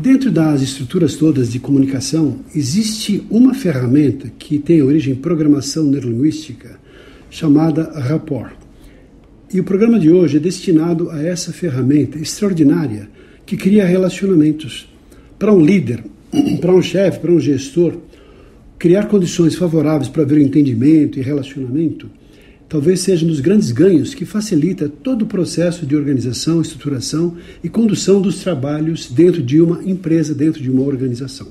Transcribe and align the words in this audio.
Dentro 0.00 0.30
das 0.30 0.62
estruturas 0.62 1.14
todas 1.16 1.52
de 1.52 1.58
comunicação, 1.58 2.38
existe 2.56 3.22
uma 3.28 3.52
ferramenta 3.52 4.32
que 4.38 4.58
tem 4.58 4.80
origem 4.80 5.12
em 5.12 5.16
programação 5.16 5.84
neurolinguística 5.84 6.80
chamada 7.28 7.82
Rapport. 8.00 8.54
E 9.52 9.60
o 9.60 9.64
programa 9.64 9.98
de 10.00 10.10
hoje 10.10 10.38
é 10.38 10.40
destinado 10.40 11.10
a 11.10 11.22
essa 11.22 11.52
ferramenta 11.52 12.18
extraordinária 12.18 13.10
que 13.44 13.58
cria 13.58 13.84
relacionamentos. 13.84 14.88
Para 15.38 15.52
um 15.52 15.60
líder, 15.60 16.02
para 16.62 16.74
um 16.74 16.80
chefe, 16.80 17.18
para 17.18 17.32
um 17.32 17.38
gestor, 17.38 17.98
criar 18.78 19.04
condições 19.04 19.54
favoráveis 19.54 20.08
para 20.08 20.24
ver 20.24 20.36
o 20.36 20.42
entendimento 20.42 21.18
e 21.18 21.22
relacionamento 21.22 22.08
talvez 22.70 23.00
seja 23.00 23.26
um 23.26 23.28
dos 23.28 23.40
grandes 23.40 23.72
ganhos 23.72 24.14
que 24.14 24.24
facilita 24.24 24.88
todo 24.88 25.22
o 25.22 25.26
processo 25.26 25.84
de 25.84 25.96
organização, 25.96 26.62
estruturação 26.62 27.36
e 27.64 27.68
condução 27.68 28.22
dos 28.22 28.44
trabalhos 28.44 29.10
dentro 29.10 29.42
de 29.42 29.60
uma 29.60 29.82
empresa, 29.82 30.32
dentro 30.32 30.62
de 30.62 30.70
uma 30.70 30.84
organização. 30.84 31.48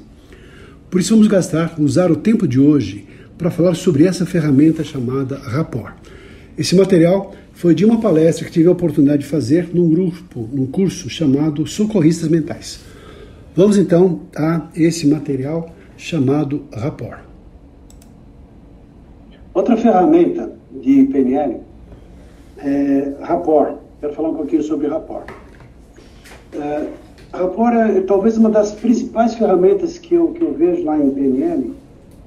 Por 0.90 1.02
isso 1.02 1.14
vamos 1.14 1.28
gastar, 1.28 1.76
usar 1.78 2.10
o 2.10 2.16
tempo 2.16 2.48
de 2.48 2.58
hoje 2.58 3.06
para 3.38 3.52
falar 3.52 3.76
sobre 3.76 4.06
essa 4.06 4.26
ferramenta 4.26 4.82
chamada 4.82 5.38
Rapport. 5.38 5.94
Esse 6.58 6.74
material 6.74 7.36
foi 7.52 7.76
de 7.76 7.84
uma 7.84 8.00
palestra 8.00 8.46
que 8.46 8.52
tive 8.52 8.70
a 8.70 8.72
oportunidade 8.72 9.24
de 9.24 9.28
fazer 9.28 9.70
num 9.74 9.90
grupo, 9.90 10.50
num 10.54 10.68
curso 10.68 11.10
chamado 11.10 11.68
Socorristas 11.68 12.30
Mentais. 12.30 12.80
Vamos 13.54 13.78
então 13.78 14.22
a 14.34 14.70
esse 14.74 15.06
material 15.06 15.76
chamado 15.98 16.64
Rapport. 16.72 17.20
Outra 19.54 19.76
ferramenta 19.76 20.59
de 20.82 21.06
PNL 21.06 21.62
é 22.58 23.14
Rapport. 23.22 23.76
Quero 24.00 24.14
falar 24.14 24.30
um 24.30 24.36
pouquinho 24.36 24.64
sobre 24.64 24.88
Rapport. 24.88 25.26
É, 26.54 26.88
rapport 27.34 27.74
é 27.76 28.02
talvez 28.02 28.38
uma 28.38 28.50
das 28.50 28.72
principais 28.72 29.36
ferramentas 29.36 29.98
que 29.98 30.16
eu, 30.16 30.30
que 30.30 30.42
eu 30.42 30.54
vejo 30.54 30.84
lá 30.84 30.98
em 30.98 31.10
PNL 31.12 31.74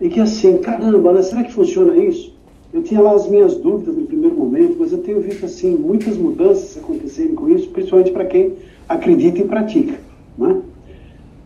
e 0.00 0.08
que 0.08 0.20
assim, 0.20 0.58
caramba, 0.58 1.12
né, 1.12 1.22
será 1.22 1.42
que 1.42 1.52
funciona 1.52 1.96
isso? 1.96 2.32
Eu 2.72 2.82
tinha 2.82 3.00
lá 3.00 3.12
as 3.12 3.28
minhas 3.28 3.56
dúvidas 3.56 3.94
no 3.94 4.06
primeiro 4.06 4.34
momento, 4.34 4.76
mas 4.78 4.92
eu 4.92 4.98
tenho 4.98 5.20
visto 5.20 5.44
assim 5.44 5.76
muitas 5.76 6.16
mudanças 6.16 6.76
acontecerem 6.78 7.34
com 7.34 7.48
isso, 7.48 7.68
principalmente 7.68 8.10
para 8.10 8.24
quem 8.24 8.54
acredita 8.88 9.40
e 9.40 9.44
pratica. 9.44 9.98
Né? 10.38 10.62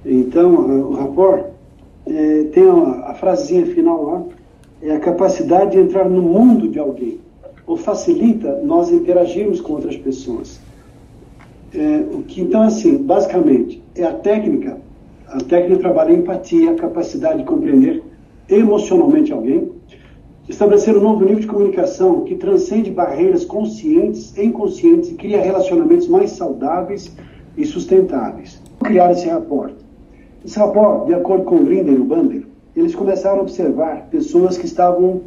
Então, 0.04 0.54
o 0.54 0.92
rapport 0.94 1.46
é, 2.06 2.44
tem 2.52 2.68
a, 2.68 3.10
a 3.10 3.14
frasezinha 3.14 3.66
final 3.66 4.04
lá, 4.04 4.24
é 4.82 4.92
a 4.92 5.00
capacidade 5.00 5.72
de 5.72 5.78
entrar 5.78 6.08
no 6.08 6.22
mundo 6.22 6.68
de 6.68 6.78
alguém, 6.78 7.18
ou 7.66 7.76
facilita 7.76 8.60
nós 8.62 8.90
interagirmos 8.90 9.60
com 9.60 9.74
outras 9.74 9.96
pessoas. 9.96 10.60
É, 11.74 12.04
o 12.12 12.22
que 12.22 12.42
então 12.42 12.62
assim, 12.62 12.96
basicamente, 12.98 13.82
é 13.94 14.04
a 14.04 14.12
técnica, 14.12 14.78
a 15.26 15.38
técnica 15.38 15.80
trabalha 15.80 16.10
a 16.10 16.18
empatia, 16.18 16.70
a 16.70 16.74
capacidade 16.74 17.38
de 17.38 17.44
compreender 17.44 18.02
emocionalmente 18.48 19.32
alguém, 19.32 19.72
estabelecer 20.48 20.96
um 20.96 21.00
novo 21.00 21.24
nível 21.24 21.40
de 21.40 21.46
comunicação 21.46 22.20
que 22.22 22.36
transcende 22.36 22.90
barreiras 22.90 23.44
conscientes 23.44 24.36
e 24.36 24.44
inconscientes 24.44 25.10
e 25.10 25.14
cria 25.14 25.42
relacionamentos 25.42 26.06
mais 26.06 26.30
saudáveis 26.30 27.12
e 27.56 27.64
sustentáveis. 27.64 28.62
Criar 28.84 29.10
esse 29.10 29.26
rapport. 29.26 29.72
Esse 30.44 30.58
rapport, 30.58 31.06
de 31.06 31.14
acordo 31.14 31.44
com 31.44 31.64
Grinder 31.64 31.94
e 31.94 31.98
o 31.98 32.04
Bander, 32.04 32.44
eles 32.76 32.94
começaram 32.94 33.38
a 33.38 33.42
observar 33.42 34.08
pessoas 34.10 34.58
que 34.58 34.66
estavam 34.66 35.22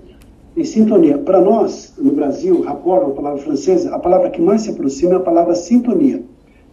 em 0.56 0.64
sintonia. 0.64 1.18
Para 1.18 1.42
nós, 1.42 1.94
no 1.98 2.12
Brasil, 2.12 2.62
rapport, 2.62 3.04
uma 3.04 3.16
palavra 3.16 3.40
francesa, 3.40 3.94
a 3.94 4.00
palavra 4.00 4.30
que 4.30 4.42
mais 4.42 4.62
se 4.62 4.70
aproxima 4.70 5.14
é 5.14 5.18
a 5.18 5.22
palavra 5.22 5.56
sintonia. 5.56 6.24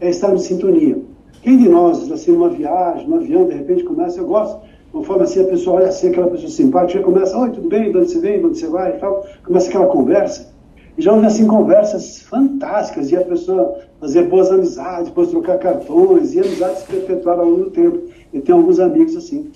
É 0.00 0.10
estar 0.10 0.32
em 0.34 0.38
sintonia. 0.38 0.98
Quem 1.42 1.56
de 1.56 1.69
nós, 1.69 2.10
assim, 2.10 2.32
numa 2.32 2.50
viagem, 2.50 3.09
num 3.09 3.16
avião, 3.16 3.47
de 3.47 3.54
repente 3.54 3.84
começa, 3.84 4.20
eu 4.20 4.26
gosto, 4.26 4.60
conforme 4.92 5.22
assim 5.22 5.41
a 5.41 5.44
pessoa 5.44 5.76
olha 5.76 5.88
assim, 5.88 6.09
aquela 6.09 6.28
pessoa 6.28 6.50
simpática, 6.50 7.03
começa, 7.03 7.38
oi, 7.38 7.50
tudo 7.50 7.69
bem, 7.69 7.91
de 7.91 7.97
onde 7.97 8.10
você 8.10 8.19
vem, 8.19 8.41
de 8.41 8.47
onde 8.47 8.58
você 8.58 8.66
vai 8.66 8.97
e 8.97 8.98
tal, 8.98 9.25
começa 9.44 9.69
aquela 9.69 9.87
conversa. 9.87 10.54
E 10.98 11.03
já 11.03 11.12
houve, 11.12 11.26
assim, 11.26 11.47
conversas 11.47 12.20
fantásticas, 12.20 13.10
e 13.10 13.16
a 13.16 13.20
pessoa 13.20 13.78
fazer 14.00 14.25
boas 14.25 14.50
amizades, 14.50 15.08
depois 15.08 15.28
trocar 15.28 15.58
cartões, 15.58 16.34
e 16.34 16.41
amizades 16.41 16.82
perpetuaram 16.82 17.43
ao 17.43 17.50
longo 17.50 17.64
do 17.64 17.70
tempo. 17.70 18.00
Eu 18.32 18.43
tenho 18.43 18.58
alguns 18.58 18.81
amigos 18.81 19.14
assim. 19.16 19.50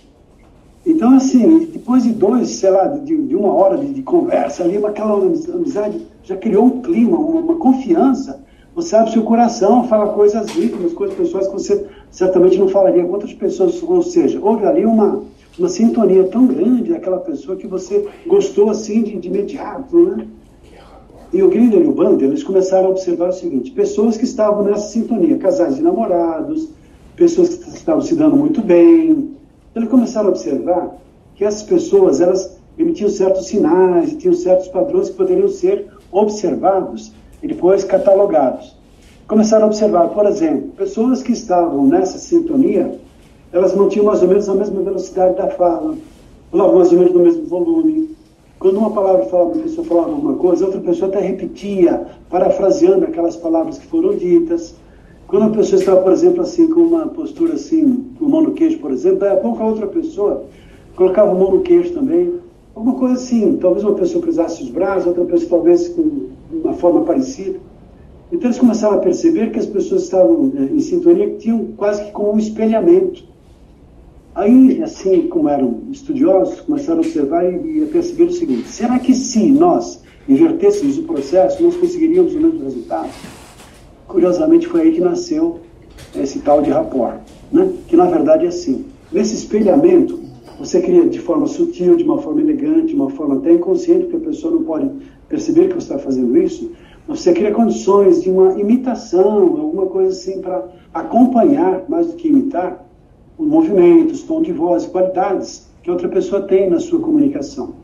Então, 0.91 1.15
assim, 1.15 1.67
depois 1.73 2.03
de 2.03 2.11
dois, 2.11 2.51
sei 2.51 2.71
lá, 2.71 2.89
de, 2.89 3.17
de 3.17 3.37
uma 3.37 3.53
hora 3.53 3.79
de, 3.79 3.93
de, 3.93 4.03
conversa 4.03 4.65
ali, 4.65 4.77
aquela 4.85 5.15
amizade 5.15 6.01
já 6.25 6.37
criou 6.37 6.65
um 6.65 6.83
clima, 6.83 7.17
uma, 7.17 7.41
uma, 7.41 7.55
confiança. 7.57 8.43
Você 8.75 8.97
abre 8.97 9.13
seu 9.13 9.23
coração, 9.23 9.87
fala 9.87 10.13
coisas 10.13 10.49
íntimas, 10.57 10.93
coisas 10.93 11.17
pessoais 11.17 11.47
que 11.47 11.53
você 11.53 11.87
certamente 12.11 12.59
não 12.59 12.69
falaria 12.69 13.05
com 13.05 13.13
outras 13.13 13.33
pessoas. 13.33 13.81
Ou 13.83 14.03
seja, 14.03 14.41
houve 14.43 14.67
ali 14.67 14.85
uma, 14.85 15.23
uma 15.57 15.69
sintonia 15.69 16.25
tão 16.25 16.47
grande 16.47 16.91
daquela 16.91 17.19
pessoa 17.19 17.57
que 17.57 17.69
você 17.69 18.09
gostou 18.27 18.69
assim 18.71 19.03
de, 19.03 19.17
de 19.17 19.29
imediato, 19.29 19.97
né? 19.97 20.27
E 21.33 21.41
o 21.41 21.49
Grinder 21.49 21.81
e 21.81 21.87
o 21.87 21.93
Bander, 21.93 22.29
eles 22.29 22.43
começaram 22.43 22.87
a 22.87 22.91
observar 22.91 23.29
o 23.29 23.33
seguinte: 23.33 23.71
pessoas 23.71 24.17
que 24.17 24.25
estavam 24.25 24.65
nessa 24.65 24.89
sintonia, 24.89 25.39
casais 25.39 25.77
de 25.77 25.83
namorados, 25.83 26.69
pessoas 27.15 27.55
que 27.55 27.69
estavam 27.69 28.03
se 28.03 28.17
dando 28.17 28.37
muito 28.37 28.61
bem, 28.61 29.39
eles 29.75 29.89
começaram 29.89 30.29
a 30.29 30.31
observar 30.31 30.97
que 31.35 31.45
essas 31.45 31.63
pessoas 31.63 32.21
elas 32.21 32.59
emitiam 32.79 33.09
certos 33.09 33.47
sinais, 33.47 34.17
tinham 34.17 34.35
certos 34.35 34.69
padrões 34.69 35.11
que 35.11 35.17
poderiam 35.17 35.49
ser 35.49 35.89
observados 36.11 37.13
e 37.43 37.49
depois 37.49 37.85
catalogados. 37.85 38.77
Começaram 39.27 39.65
a 39.65 39.67
observar, 39.69 40.09
por 40.09 40.27
exemplo, 40.27 40.71
pessoas 40.77 41.23
que 41.23 41.33
estavam 41.33 41.87
nessa 41.87 42.19
sintonia, 42.19 42.99
elas 43.53 43.75
mantinham 43.75 44.07
mais 44.07 44.23
ou 44.23 44.29
menos 44.29 44.49
a 44.49 44.55
mesma 44.55 44.83
velocidade 44.83 45.37
da 45.37 45.49
fala, 45.49 45.97
falavam 46.51 46.77
mais 46.77 46.93
ou 46.93 46.99
menos 46.99 47.15
no 47.15 47.21
mesmo 47.21 47.45
volume. 47.47 48.17
Quando 48.59 48.77
uma 48.77 48.91
palavra 48.91 49.25
falava, 49.27 49.53
uma 49.53 49.63
pessoa 49.63 49.87
falava 49.87 50.11
alguma 50.11 50.35
coisa, 50.35 50.67
outra 50.67 50.81
pessoa 50.81 51.09
até 51.09 51.21
repetia, 51.21 52.07
parafraseando 52.29 53.05
aquelas 53.07 53.37
palavras 53.37 53.79
que 53.79 53.87
foram 53.87 54.17
ditas. 54.17 54.75
Quando 55.31 55.45
a 55.45 55.51
pessoa 55.51 55.79
estava, 55.79 56.03
por 56.03 56.11
exemplo, 56.11 56.43
assim, 56.43 56.67
com 56.67 56.81
uma 56.81 57.07
postura 57.07 57.55
assim, 57.55 58.05
com 58.19 58.25
mão 58.25 58.43
no 58.43 58.51
queixo, 58.51 58.81
por 58.81 58.91
exemplo, 58.91 59.21
daí 59.21 59.33
a 59.33 59.37
pouco 59.37 59.63
a 59.63 59.67
outra 59.67 59.87
pessoa 59.87 60.47
colocava 60.97 61.31
a 61.31 61.35
mão 61.37 61.53
no 61.53 61.61
queixo 61.61 61.93
também. 61.93 62.35
Alguma 62.75 62.99
coisa 62.99 63.15
assim, 63.15 63.57
talvez 63.59 63.85
uma 63.85 63.95
pessoa 63.95 64.21
cruzasse 64.21 64.61
os 64.61 64.71
braços, 64.71 65.07
outra 65.07 65.25
pessoa 65.27 65.51
talvez 65.51 65.87
com 65.91 66.31
uma 66.53 66.73
forma 66.73 67.03
parecida. 67.03 67.61
Então 68.33 68.49
eles 68.49 68.59
começaram 68.59 68.97
a 68.97 68.99
perceber 68.99 69.53
que 69.53 69.61
as 69.61 69.67
pessoas 69.67 70.03
estavam 70.03 70.51
eh, 70.57 70.75
em 70.75 70.81
sintonia, 70.81 71.31
que 71.31 71.37
tinham 71.37 71.65
quase 71.77 72.07
que 72.07 72.11
como 72.11 72.33
um 72.33 72.39
espelhamento. 72.39 73.23
Aí, 74.35 74.83
assim 74.83 75.29
como 75.29 75.49
eram 75.49 75.83
estudiosos, 75.93 76.63
começaram 76.63 76.99
a 76.99 77.03
observar 77.03 77.45
e, 77.45 77.85
a 77.85 77.87
perceber 77.87 78.25
o 78.25 78.33
seguinte: 78.33 78.67
será 78.67 78.99
que 78.99 79.15
se 79.15 79.49
nós 79.49 80.03
invertêssemos 80.29 80.99
o 80.99 81.05
processo, 81.05 81.63
nós 81.63 81.77
conseguiríamos 81.77 82.35
o 82.35 82.41
mesmo 82.41 82.65
resultado? 82.65 83.11
Curiosamente, 84.11 84.67
foi 84.67 84.81
aí 84.81 84.93
que 84.93 85.01
nasceu 85.01 85.61
esse 86.17 86.41
tal 86.41 86.61
de 86.63 86.71
rapport, 86.71 87.19
né? 87.53 87.71
que 87.87 87.97
na 87.97 88.07
verdade 88.07 88.45
é 88.45 88.49
assim. 88.49 88.87
Nesse 89.13 89.37
espelhamento, 89.37 90.19
você 90.59 90.81
cria 90.81 91.09
de 91.09 91.21
forma 91.21 91.47
sutil, 91.47 91.95
de 91.95 92.03
uma 92.03 92.19
forma 92.19 92.41
elegante, 92.41 92.89
de 92.89 92.97
uma 92.97 93.09
forma 93.11 93.37
até 93.37 93.53
inconsciente, 93.53 94.07
porque 94.07 94.17
a 94.17 94.29
pessoa 94.29 94.53
não 94.53 94.65
pode 94.65 94.91
perceber 95.29 95.69
que 95.69 95.75
você 95.75 95.93
está 95.93 95.99
fazendo 96.01 96.37
isso, 96.37 96.73
você 97.07 97.33
cria 97.33 97.53
condições 97.53 98.21
de 98.21 98.29
uma 98.31 98.59
imitação, 98.59 99.43
alguma 99.43 99.87
coisa 99.87 100.11
assim 100.11 100.41
para 100.41 100.65
acompanhar, 100.93 101.85
mais 101.89 102.09
do 102.09 102.15
que 102.15 102.27
imitar, 102.27 102.85
os 103.39 103.47
movimentos, 103.47 104.25
tom 104.25 104.43
de 104.43 104.53
voz, 104.53 104.87
qualidades 104.87 105.69
que 105.85 105.91
outra 105.91 106.09
pessoa 106.09 106.43
tem 106.43 106.69
na 106.69 106.81
sua 106.81 106.99
comunicação. 106.99 107.75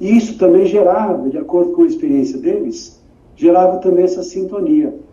E 0.00 0.16
isso 0.16 0.36
também 0.38 0.66
gerava, 0.66 1.30
de 1.30 1.38
acordo 1.38 1.70
com 1.70 1.84
a 1.84 1.86
experiência 1.86 2.36
deles, 2.36 3.00
gerava 3.36 3.78
também 3.78 4.02
essa 4.02 4.24
sintonia. 4.24 5.05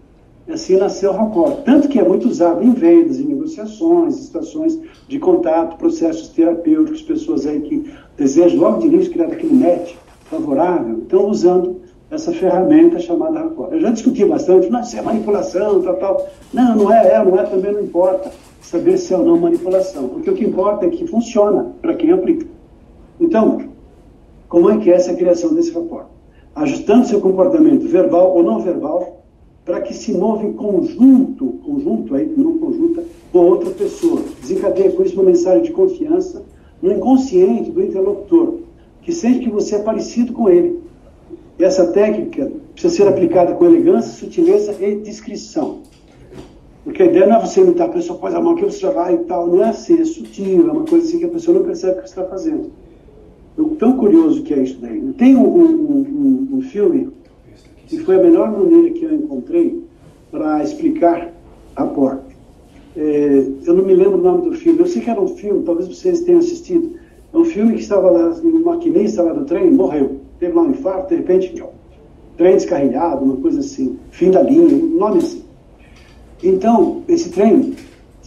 Assim 0.49 0.75
nasceu 0.75 1.11
o 1.11 1.13
rapport. 1.13 1.63
Tanto 1.63 1.87
que 1.87 1.99
é 1.99 2.03
muito 2.03 2.27
usado 2.27 2.63
em 2.63 2.73
vendas, 2.73 3.17
em 3.19 3.25
negociações, 3.25 4.17
em 4.17 4.21
situações 4.23 4.79
de 5.07 5.17
contato, 5.17 5.77
processos 5.77 6.29
terapêuticos, 6.29 7.01
pessoas 7.01 7.45
aí 7.45 7.61
que 7.61 7.89
desejam 8.17 8.59
logo 8.59 8.79
de 8.79 8.87
início 8.87 9.11
criar 9.11 9.27
aquele 9.27 9.53
net 9.53 9.97
favorável, 10.25 10.99
estão 10.99 11.29
usando 11.29 11.81
essa 12.11 12.31
ferramenta 12.33 12.99
chamada 12.99 13.39
rapport. 13.39 13.71
Eu 13.71 13.79
já 13.79 13.89
discuti 13.89 14.25
bastante, 14.25 14.69
não, 14.69 14.81
isso 14.81 14.97
é 14.97 15.01
manipulação, 15.01 15.81
tal, 15.81 15.95
tal. 15.95 16.27
Não, 16.53 16.75
não 16.75 16.93
é, 16.93 17.13
é, 17.13 17.23
não 17.23 17.39
é, 17.39 17.43
também 17.43 17.71
não 17.71 17.81
importa. 17.81 18.31
saber 18.61 18.97
se 18.97 19.13
é 19.13 19.17
ou 19.17 19.25
não 19.25 19.37
manipulação, 19.37 20.09
porque 20.09 20.29
o 20.29 20.33
que 20.33 20.45
importa 20.45 20.85
é 20.85 20.89
que 20.89 21.05
funciona 21.07 21.73
para 21.81 21.93
quem 21.93 22.11
aplica. 22.11 22.45
Então, 23.19 23.61
como 24.49 24.69
é 24.69 24.77
que 24.77 24.91
é 24.91 24.95
essa 24.95 25.13
criação 25.13 25.53
desse 25.53 25.71
rapport? 25.73 26.07
Ajustando 26.55 27.07
seu 27.07 27.19
comportamento 27.19 27.87
verbal 27.87 28.35
ou 28.35 28.43
não 28.43 28.59
verbal 28.59 29.22
para 29.65 29.81
que 29.81 29.93
se 29.93 30.11
mova 30.13 30.45
em 30.45 30.53
conjunto, 30.53 31.59
conjunto 31.63 32.15
aí, 32.15 32.31
não 32.35 32.57
conjunta, 32.57 33.03
com 33.31 33.39
outra 33.39 33.69
pessoa. 33.71 34.21
Desencadeia 34.41 34.91
com 34.91 35.03
isso 35.03 35.15
uma 35.15 35.23
mensagem 35.23 35.63
de 35.63 35.71
confiança 35.71 36.43
no 36.81 36.91
inconsciente 36.91 37.71
do 37.71 37.81
interlocutor, 37.81 38.59
que 39.01 39.11
sente 39.11 39.39
que 39.39 39.49
você 39.49 39.75
é 39.75 39.79
parecido 39.79 40.33
com 40.33 40.49
ele. 40.49 40.81
Essa 41.57 41.87
técnica 41.87 42.51
precisa 42.73 42.93
ser 42.93 43.07
aplicada 43.07 43.53
com 43.53 43.65
elegância, 43.65 44.11
sutileza 44.11 44.75
e 44.81 44.95
discrição. 44.95 45.79
Porque 46.83 47.01
a 47.01 47.05
ideia 47.05 47.25
não 47.25 47.37
é 47.37 47.39
você 47.39 47.61
imitar 47.61 47.87
a 47.87 47.91
pessoa, 47.91 48.19
pôs 48.19 48.35
a 48.35 48.41
mão 48.41 48.53
aqui, 48.53 48.65
você 48.65 48.79
já 48.79 48.91
vai 48.91 49.13
e 49.15 49.19
tal. 49.19 49.47
Não 49.47 49.63
é 49.63 49.69
assim, 49.69 50.01
é 50.01 50.05
sutil, 50.05 50.67
é 50.67 50.71
uma 50.71 50.83
coisa 50.83 51.07
assim 51.07 51.19
que 51.19 51.25
a 51.25 51.29
pessoa 51.29 51.57
não 51.57 51.65
percebe 51.65 51.93
o 51.93 52.03
que 52.03 52.09
você 52.09 52.19
está 52.19 52.25
fazendo. 52.25 52.71
Eu, 53.57 53.69
tão 53.79 53.95
curioso 53.95 54.43
que 54.43 54.53
é 54.53 54.59
isso 54.59 54.79
daí. 54.81 54.99
Tem 55.17 55.35
um, 55.35 55.47
um, 55.47 55.69
um, 55.71 56.57
um 56.57 56.61
filme 56.61 57.09
que 57.97 58.03
foi 58.03 58.15
a 58.15 58.23
melhor 58.23 58.51
maneira 58.51 58.89
que 58.91 59.03
eu 59.03 59.13
encontrei 59.13 59.83
para 60.31 60.63
explicar 60.63 61.31
a 61.75 61.85
porta. 61.85 62.33
É, 62.95 63.47
eu 63.65 63.73
não 63.73 63.83
me 63.83 63.93
lembro 63.93 64.19
o 64.19 64.21
nome 64.21 64.49
do 64.49 64.55
filme. 64.55 64.79
Eu 64.79 64.87
sei 64.87 65.01
que 65.01 65.09
era 65.09 65.19
um 65.19 65.27
filme, 65.27 65.63
talvez 65.63 65.87
vocês 65.87 66.21
tenham 66.21 66.39
assistido. 66.39 66.93
É 67.33 67.37
um 67.37 67.45
filme 67.45 67.73
que 67.73 67.81
estava 67.81 68.09
lá, 68.11 68.29
um 68.43 68.63
maquinista 68.63 69.23
lá 69.23 69.33
do 69.33 69.45
trem 69.45 69.71
morreu. 69.71 70.17
Teve 70.39 70.53
lá 70.53 70.61
um 70.61 70.69
infarto, 70.69 71.09
de 71.09 71.15
repente, 71.15 71.63
trem 72.37 72.55
descarrilhado, 72.55 73.23
uma 73.23 73.37
coisa 73.37 73.59
assim, 73.59 73.97
fim 74.11 74.31
da 74.31 74.41
linha, 74.41 74.75
um 74.75 74.97
nome 74.97 75.17
assim. 75.19 75.43
Então, 76.43 77.01
esse 77.07 77.29
trem 77.29 77.73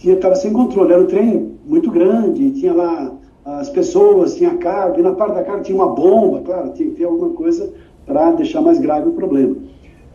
estava 0.03 0.35
sem 0.35 0.51
controle. 0.51 0.93
Era 0.93 1.01
um 1.01 1.07
trem 1.07 1.51
muito 1.65 1.89
grande, 1.91 2.51
tinha 2.51 2.73
lá 2.73 3.13
as 3.45 3.69
pessoas, 3.69 4.35
tinha 4.35 4.57
carga, 4.57 4.99
e 4.99 5.03
na 5.03 5.13
parte 5.13 5.35
da 5.35 5.43
carga 5.43 5.63
tinha 5.63 5.77
uma 5.77 5.87
bomba, 5.93 6.41
claro, 6.41 6.73
tinha 6.73 6.89
que 6.89 6.95
ter 6.95 7.05
alguma 7.05 7.29
coisa 7.29 7.71
para 8.07 8.31
deixar 8.31 8.61
mais 8.61 8.79
grave 8.79 9.09
o 9.09 9.11
problema. 9.11 9.55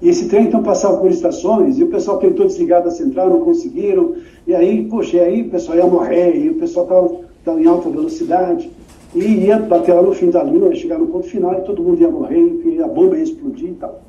E 0.00 0.08
esse 0.08 0.28
trem 0.28 0.46
então 0.46 0.62
passava 0.62 0.96
por 0.96 1.08
estações 1.10 1.78
e 1.78 1.84
o 1.84 1.88
pessoal 1.88 2.18
tentou 2.18 2.46
desligar 2.46 2.82
da 2.82 2.90
central, 2.90 3.30
não 3.30 3.40
conseguiram. 3.40 4.14
E 4.44 4.52
aí, 4.52 4.84
poxa, 4.88 5.18
e 5.18 5.20
aí 5.20 5.42
o 5.42 5.50
pessoal 5.50 5.78
ia 5.78 5.86
morrer, 5.86 6.36
e 6.36 6.50
o 6.50 6.54
pessoal 6.54 7.22
estava 7.38 7.60
em 7.60 7.66
alta 7.66 7.88
velocidade. 7.88 8.68
E 9.14 9.22
ia 9.22 9.58
bater 9.58 9.94
lá 9.94 10.02
no 10.02 10.12
fim 10.12 10.30
da 10.30 10.42
linha, 10.42 10.70
ia 10.70 10.74
chegar 10.74 10.98
no 10.98 11.06
ponto 11.06 11.28
final 11.28 11.52
e 11.52 11.60
todo 11.60 11.82
mundo 11.82 12.00
ia 12.00 12.10
morrer, 12.10 12.62
e 12.64 12.82
a 12.82 12.88
bomba 12.88 13.16
ia 13.16 13.22
explodir 13.22 13.68
e 13.68 13.74
tal. 13.74 14.00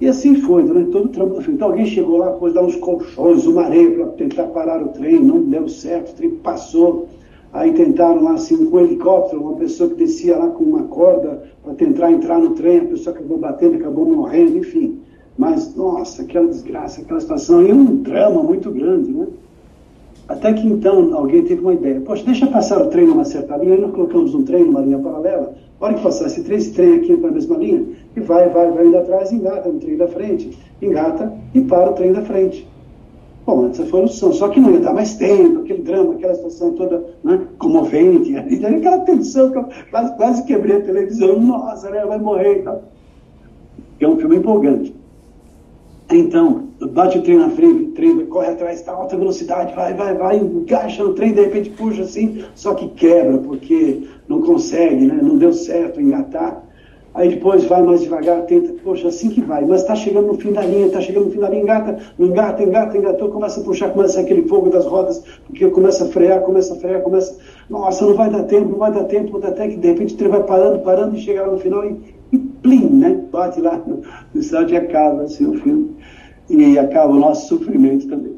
E 0.00 0.08
assim 0.08 0.36
foi, 0.36 0.62
durante 0.62 0.90
todo 0.90 1.04
o 1.04 1.08
trampo 1.08 1.34
do 1.34 1.42
filme. 1.42 1.56
Então 1.56 1.68
alguém 1.68 1.86
chegou 1.86 2.16
lá, 2.16 2.32
pôs 2.32 2.54
dar 2.54 2.62
uns 2.62 2.74
colchões, 2.76 3.46
uma 3.46 3.62
areia 3.62 3.90
para 3.92 4.06
tentar 4.06 4.44
parar 4.44 4.82
o 4.82 4.88
trem, 4.88 5.20
não 5.20 5.42
deu 5.42 5.68
certo, 5.68 6.10
o 6.10 6.14
trem 6.14 6.30
passou. 6.30 7.06
Aí 7.52 7.72
tentaram 7.72 8.22
lá 8.22 8.34
assim 8.34 8.66
com 8.66 8.76
um 8.76 8.80
helicóptero, 8.80 9.42
uma 9.42 9.56
pessoa 9.56 9.90
que 9.90 9.96
descia 9.96 10.38
lá 10.38 10.48
com 10.48 10.62
uma 10.62 10.84
corda 10.84 11.42
para 11.64 11.74
tentar 11.74 12.12
entrar 12.12 12.38
no 12.38 12.50
trem, 12.50 12.78
a 12.78 12.84
pessoa 12.84 13.14
acabou 13.14 13.38
batendo, 13.38 13.76
acabou 13.76 14.06
morrendo, 14.06 14.58
enfim. 14.58 15.00
Mas, 15.36 15.74
nossa, 15.74 16.22
aquela 16.22 16.46
desgraça, 16.46 17.00
aquela 17.00 17.20
situação, 17.20 17.62
e 17.62 17.72
um 17.72 17.96
drama 17.96 18.42
muito 18.42 18.70
grande, 18.70 19.10
né? 19.10 19.26
Até 20.28 20.52
que 20.52 20.64
então 20.64 21.12
alguém 21.16 21.42
teve 21.42 21.60
uma 21.60 21.74
ideia. 21.74 22.00
Poxa, 22.00 22.24
deixa 22.24 22.46
passar 22.46 22.80
o 22.80 22.86
trem 22.86 23.04
numa 23.04 23.24
certa 23.24 23.56
linha, 23.56 23.74
aí 23.74 23.80
nós 23.80 23.90
colocamos 23.90 24.32
um 24.32 24.44
trem 24.44 24.64
numa 24.64 24.80
linha 24.80 24.98
paralela, 24.98 25.54
a 25.80 25.84
hora 25.84 25.94
que 25.94 26.02
passar 26.02 26.26
esse 26.26 26.44
trem, 26.44 26.58
esse 26.58 26.72
trem 26.72 26.94
aqui 26.94 27.16
para 27.16 27.30
a 27.30 27.32
mesma 27.32 27.56
linha, 27.56 27.84
e 28.14 28.20
vai, 28.20 28.48
vai, 28.48 28.70
vai 28.70 28.86
indo 28.86 28.96
atrás, 28.96 29.32
engata 29.32 29.68
no 29.68 29.80
trem 29.80 29.96
da 29.96 30.06
frente, 30.06 30.56
engata 30.80 31.32
e 31.52 31.60
para 31.62 31.90
o 31.90 31.94
trem 31.94 32.12
da 32.12 32.22
frente. 32.22 32.68
Bom, 33.46 33.68
essa 33.68 33.84
foi 33.86 34.04
a 34.04 34.06
solução. 34.06 34.32
Só 34.32 34.48
que 34.48 34.60
não 34.60 34.70
ia 34.72 34.80
dar 34.80 34.94
mais 34.94 35.14
tempo, 35.14 35.60
aquele 35.60 35.82
drama, 35.82 36.14
aquela 36.14 36.34
situação 36.34 36.72
toda 36.72 37.04
né, 37.24 37.46
comovente, 37.58 38.32
e 38.32 38.56
daí 38.58 38.76
aquela 38.76 39.00
tensão 39.00 39.50
que 39.50 39.58
eu 39.58 39.68
quase, 39.90 40.16
quase 40.16 40.44
quebrei 40.44 40.76
a 40.76 40.82
televisão. 40.82 41.40
Nossa, 41.40 41.90
né, 41.90 42.04
vai 42.04 42.18
morrer 42.18 42.60
e 42.60 42.62
tal. 42.62 42.82
É 43.98 44.08
um 44.08 44.16
filme 44.16 44.36
empolgante. 44.36 44.94
Então, 46.10 46.70
bate 46.90 47.18
o 47.18 47.22
trem 47.22 47.38
na 47.38 47.50
frente, 47.50 47.84
o 47.84 47.92
trem 47.92 48.26
corre 48.26 48.48
atrás, 48.48 48.80
está 48.80 48.92
alta 48.92 49.16
velocidade, 49.16 49.74
vai, 49.74 49.94
vai, 49.94 50.14
vai, 50.14 50.36
encaixa 50.38 51.04
no 51.04 51.14
trem, 51.14 51.32
de 51.32 51.42
repente 51.42 51.70
puxa 51.70 52.02
assim, 52.02 52.42
só 52.54 52.74
que 52.74 52.88
quebra, 52.88 53.38
porque 53.38 54.08
não 54.26 54.42
consegue, 54.42 55.06
né? 55.06 55.20
não 55.22 55.36
deu 55.36 55.52
certo 55.52 56.00
engatar. 56.00 56.64
Aí 57.12 57.28
depois 57.28 57.64
vai 57.64 57.82
mais 57.82 58.02
devagar, 58.02 58.42
tenta, 58.42 58.72
poxa, 58.84 59.08
assim 59.08 59.30
que 59.30 59.40
vai, 59.40 59.64
mas 59.64 59.80
está 59.80 59.96
chegando 59.96 60.28
no 60.28 60.34
fim 60.34 60.52
da 60.52 60.62
linha, 60.62 60.86
está 60.86 61.00
chegando 61.00 61.24
no 61.24 61.32
fim 61.32 61.40
da 61.40 61.48
linha, 61.48 61.62
engata, 61.62 61.98
não 62.16 62.28
engata, 62.28 62.62
engata, 62.62 62.96
engatou, 62.96 63.30
começa 63.30 63.60
a 63.60 63.64
puxar, 63.64 63.90
começa 63.90 64.20
aquele 64.20 64.42
fogo 64.42 64.70
das 64.70 64.86
rodas, 64.86 65.20
porque 65.44 65.68
começa 65.70 66.04
a 66.04 66.08
frear, 66.08 66.40
começa 66.42 66.72
a 66.72 66.76
frear, 66.76 67.02
começa, 67.02 67.36
nossa, 67.68 68.06
não 68.06 68.14
vai 68.14 68.30
dar 68.30 68.44
tempo, 68.44 68.70
não 68.70 68.78
vai 68.78 68.92
dar 68.92 69.04
tempo, 69.04 69.44
até 69.44 69.66
que 69.66 69.76
de 69.76 69.88
repente 69.88 70.14
o 70.14 70.16
trem 70.16 70.30
vai 70.30 70.44
parando, 70.44 70.78
parando 70.84 71.16
e 71.16 71.20
chega 71.20 71.42
lá 71.42 71.52
no 71.52 71.58
final 71.58 71.84
e, 71.84 72.14
e 72.30 72.38
plim, 72.38 72.88
né, 72.90 73.20
bate 73.32 73.60
lá 73.60 73.76
no, 73.84 74.02
no 74.32 74.40
estado 74.40 74.70
e 74.72 74.76
acaba 74.76 75.22
assim 75.22 75.46
o 75.46 75.54
filme, 75.54 75.96
e 76.48 76.78
acaba 76.78 77.12
o 77.12 77.18
nosso 77.18 77.48
sofrimento 77.48 78.06
também. 78.06 78.36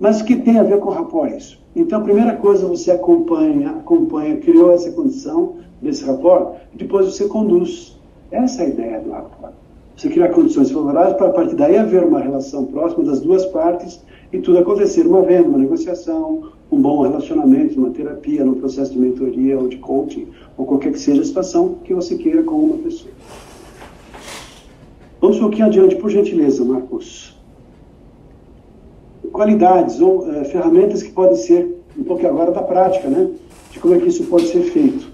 Mas 0.00 0.20
o 0.20 0.24
que 0.24 0.34
tem 0.34 0.58
a 0.58 0.64
ver 0.64 0.80
com 0.80 0.90
rapport 0.90 1.32
isso? 1.32 1.60
Então, 1.74 2.00
a 2.00 2.02
primeira 2.02 2.34
coisa, 2.34 2.66
você 2.66 2.90
acompanha, 2.90 3.70
acompanha, 3.70 4.36
criou 4.38 4.72
essa 4.72 4.90
condição 4.90 5.54
desse 5.80 6.04
rapport, 6.04 6.56
depois 6.74 7.06
você 7.06 7.28
conduz 7.28 7.97
essa 8.30 8.62
é 8.62 8.66
a 8.66 8.68
ideia 8.68 9.00
do 9.00 9.14
acordo. 9.14 9.56
Você 9.96 10.08
criar 10.08 10.28
condições 10.28 10.70
favoráveis 10.70 11.16
para 11.16 11.26
a 11.26 11.32
partir 11.32 11.56
daí 11.56 11.76
haver 11.76 12.04
uma 12.04 12.20
relação 12.20 12.64
próxima 12.66 13.04
das 13.04 13.20
duas 13.20 13.44
partes 13.46 14.00
e 14.32 14.38
tudo 14.38 14.58
acontecer 14.58 15.06
uma 15.06 15.22
venda, 15.22 15.48
uma 15.48 15.58
negociação, 15.58 16.52
um 16.70 16.80
bom 16.80 17.02
relacionamento, 17.02 17.78
uma 17.78 17.90
terapia, 17.90 18.44
no 18.44 18.56
processo 18.56 18.92
de 18.92 18.98
mentoria 18.98 19.58
ou 19.58 19.66
de 19.66 19.78
coaching, 19.78 20.28
ou 20.56 20.66
qualquer 20.66 20.92
que 20.92 21.00
seja 21.00 21.22
a 21.22 21.24
situação 21.24 21.78
que 21.82 21.94
você 21.94 22.16
queira 22.16 22.42
com 22.42 22.56
uma 22.56 22.78
pessoa. 22.78 23.10
Vamos 25.20 25.38
um 25.38 25.40
pouquinho 25.40 25.66
adiante, 25.66 25.96
por 25.96 26.10
gentileza, 26.10 26.64
Marcos. 26.64 27.36
Qualidades 29.32 30.00
ou 30.00 30.30
é, 30.30 30.44
ferramentas 30.44 31.02
que 31.02 31.10
podem 31.10 31.36
ser, 31.36 31.82
um 31.98 32.04
pouco 32.04 32.24
agora 32.24 32.52
da 32.52 32.62
prática, 32.62 33.08
né? 33.08 33.30
De 33.72 33.80
como 33.80 33.94
é 33.94 33.98
que 33.98 34.08
isso 34.08 34.24
pode 34.24 34.46
ser 34.46 34.62
feito. 34.62 35.07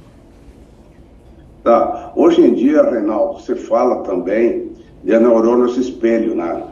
Tá. 1.64 2.12
Hoje 2.14 2.43
em 2.43 2.52
dia, 2.52 2.82
Reinaldo, 2.82 3.40
você 3.40 3.56
fala 3.56 4.02
também 4.02 4.70
de 5.02 5.19
neurônios 5.19 5.78
espelho, 5.78 6.34
né? 6.34 6.62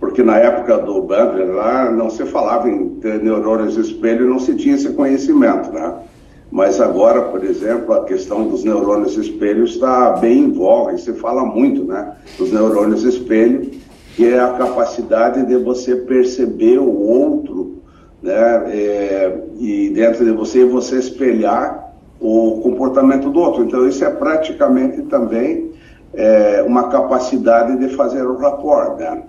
Porque 0.00 0.22
na 0.22 0.38
época 0.38 0.78
do 0.78 1.02
Bandler 1.02 1.54
lá 1.54 1.90
não 1.92 2.08
se 2.08 2.24
falava 2.24 2.66
em 2.66 2.98
neurônios 3.22 3.76
espelho, 3.76 4.30
não 4.30 4.38
se 4.38 4.54
tinha 4.54 4.76
esse 4.76 4.94
conhecimento, 4.94 5.70
né? 5.70 5.92
Mas 6.50 6.80
agora, 6.80 7.20
por 7.24 7.44
exemplo, 7.44 7.92
a 7.92 8.04
questão 8.04 8.48
dos 8.48 8.64
neurônios 8.64 9.14
espelho 9.18 9.64
está 9.64 10.12
bem 10.12 10.44
em 10.44 10.52
voga 10.52 10.94
e 10.94 10.98
se 10.98 11.12
fala 11.12 11.44
muito, 11.44 11.84
né? 11.84 12.14
Dos 12.38 12.50
neurônios 12.50 13.04
espelho, 13.04 13.70
que 14.16 14.26
é 14.26 14.40
a 14.40 14.54
capacidade 14.54 15.44
de 15.44 15.56
você 15.58 15.94
perceber 15.96 16.78
o 16.78 16.98
outro, 16.98 17.82
né? 18.22 18.64
É, 18.72 19.38
e 19.58 19.90
dentro 19.90 20.24
de 20.24 20.32
você, 20.32 20.64
você 20.64 20.96
espelhar 20.96 21.89
o 22.20 22.60
comportamento 22.62 23.30
do 23.30 23.40
outro. 23.40 23.64
Então, 23.64 23.88
isso 23.88 24.04
é 24.04 24.10
praticamente 24.10 25.02
também 25.02 25.70
é, 26.12 26.62
uma 26.66 26.88
capacidade 26.88 27.78
de 27.78 27.94
fazer 27.96 28.22
o 28.26 28.36
rapport, 28.36 28.98
né? 28.98 29.22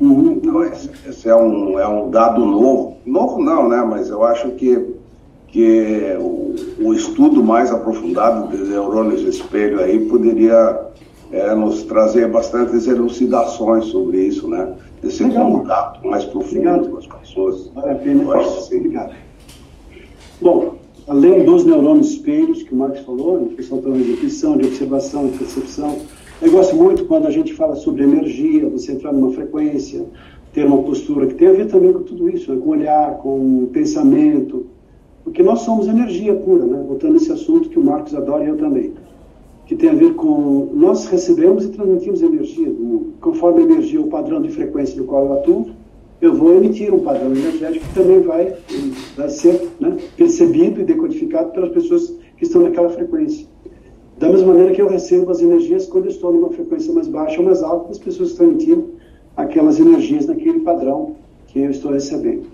Uhum. 0.00 0.32
Então, 0.32 0.64
esse, 0.64 0.90
esse, 1.06 1.28
é, 1.28 1.34
um, 1.34 1.78
é 1.78 1.88
um 1.88 2.08
dado 2.08 2.44
novo. 2.44 2.96
Novo 3.04 3.42
não, 3.42 3.68
né? 3.68 3.84
Mas 3.84 4.08
eu 4.08 4.22
acho 4.22 4.50
que, 4.52 4.94
que 5.48 6.16
o, 6.20 6.54
o 6.80 6.94
estudo 6.94 7.42
mais 7.42 7.72
aprofundado 7.72 8.56
de 8.56 8.62
neurônios 8.62 9.22
de 9.22 9.30
espelho 9.30 9.80
aí 9.82 10.06
poderia 10.08 10.86
é, 11.32 11.54
nos 11.54 11.82
trazer 11.82 12.28
bastantes 12.28 12.86
elucidações 12.86 13.86
sobre 13.86 14.18
isso, 14.18 14.48
né? 14.48 14.74
Desse 15.02 15.24
Legal. 15.24 15.50
contato 15.50 16.06
mais 16.06 16.24
profundo 16.24 16.88
com 16.88 16.98
as 16.98 17.06
pessoas. 17.06 17.68
Vale 17.74 17.90
a 17.90 17.94
pena. 17.96 18.36
Assim. 18.36 18.76
Obrigado. 18.78 19.14
Bom, 20.40 20.77
além 21.08 21.42
dos 21.42 21.64
neurônios 21.64 22.10
espelhos, 22.10 22.62
que 22.62 22.74
o 22.74 22.76
Marcos 22.76 23.00
falou, 23.00 23.46
que 23.46 23.62
são 23.62 23.80
também 23.80 24.02
de 24.02 24.12
intuição, 24.12 24.56
de 24.58 24.66
observação, 24.66 25.26
de 25.26 25.38
percepção. 25.38 25.96
Eu 26.40 26.52
gosto 26.52 26.76
muito 26.76 27.06
quando 27.06 27.26
a 27.26 27.30
gente 27.30 27.54
fala 27.54 27.74
sobre 27.74 28.04
energia, 28.04 28.68
você 28.68 28.92
entrar 28.92 29.12
numa 29.12 29.32
frequência, 29.32 30.04
ter 30.52 30.66
uma 30.66 30.82
postura 30.82 31.26
que 31.26 31.34
tem 31.34 31.48
a 31.48 31.52
ver 31.52 31.66
também 31.66 31.92
com 31.92 32.02
tudo 32.02 32.28
isso, 32.28 32.52
né? 32.52 32.60
com 32.62 32.70
olhar, 32.70 33.16
com 33.18 33.66
pensamento, 33.72 34.66
porque 35.24 35.42
nós 35.42 35.60
somos 35.60 35.88
energia 35.88 36.34
pura, 36.34 36.64
né? 36.64 36.84
voltando 36.86 37.14
a 37.14 37.16
esse 37.16 37.32
assunto 37.32 37.70
que 37.70 37.78
o 37.78 37.82
Marcos 37.82 38.14
adora 38.14 38.44
e 38.44 38.48
eu 38.48 38.56
também, 38.56 38.92
que 39.66 39.74
tem 39.74 39.88
a 39.88 39.94
ver 39.94 40.14
com 40.14 40.70
nós 40.74 41.06
recebemos 41.06 41.64
e 41.64 41.68
transmitimos 41.70 42.22
energia 42.22 42.68
do 42.68 42.82
mundo, 42.82 43.12
conforme 43.20 43.62
a 43.62 43.64
energia, 43.64 44.00
o 44.00 44.08
padrão 44.08 44.42
de 44.42 44.50
frequência 44.50 45.00
no 45.00 45.06
qual 45.06 45.24
eu 45.24 45.32
atuo, 45.34 45.70
eu 46.20 46.34
vou 46.34 46.56
emitir 46.56 46.92
um 46.92 47.00
padrão 47.00 47.30
energético 47.30 47.86
que 47.86 47.94
também 47.94 48.20
vai, 48.20 48.56
vai 49.16 49.28
ser 49.28 49.68
né, 49.78 49.96
percebido 50.16 50.80
e 50.80 50.84
decodificado 50.84 51.52
pelas 51.52 51.70
pessoas 51.70 52.14
que 52.36 52.44
estão 52.44 52.62
naquela 52.62 52.90
frequência. 52.90 53.46
Da 54.18 54.28
mesma 54.28 54.48
maneira 54.48 54.72
que 54.72 54.82
eu 54.82 54.88
recebo 54.88 55.30
as 55.30 55.40
energias 55.40 55.86
quando 55.86 56.06
eu 56.06 56.10
estou 56.10 56.32
numa 56.32 56.50
frequência 56.50 56.92
mais 56.92 57.06
baixa 57.06 57.38
ou 57.38 57.46
mais 57.46 57.62
alta, 57.62 57.92
as 57.92 57.98
pessoas 57.98 58.30
estão 58.30 58.48
emitindo 58.48 58.94
aquelas 59.36 59.78
energias 59.78 60.26
naquele 60.26 60.60
padrão 60.60 61.14
que 61.46 61.60
eu 61.60 61.70
estou 61.70 61.92
recebendo. 61.92 62.46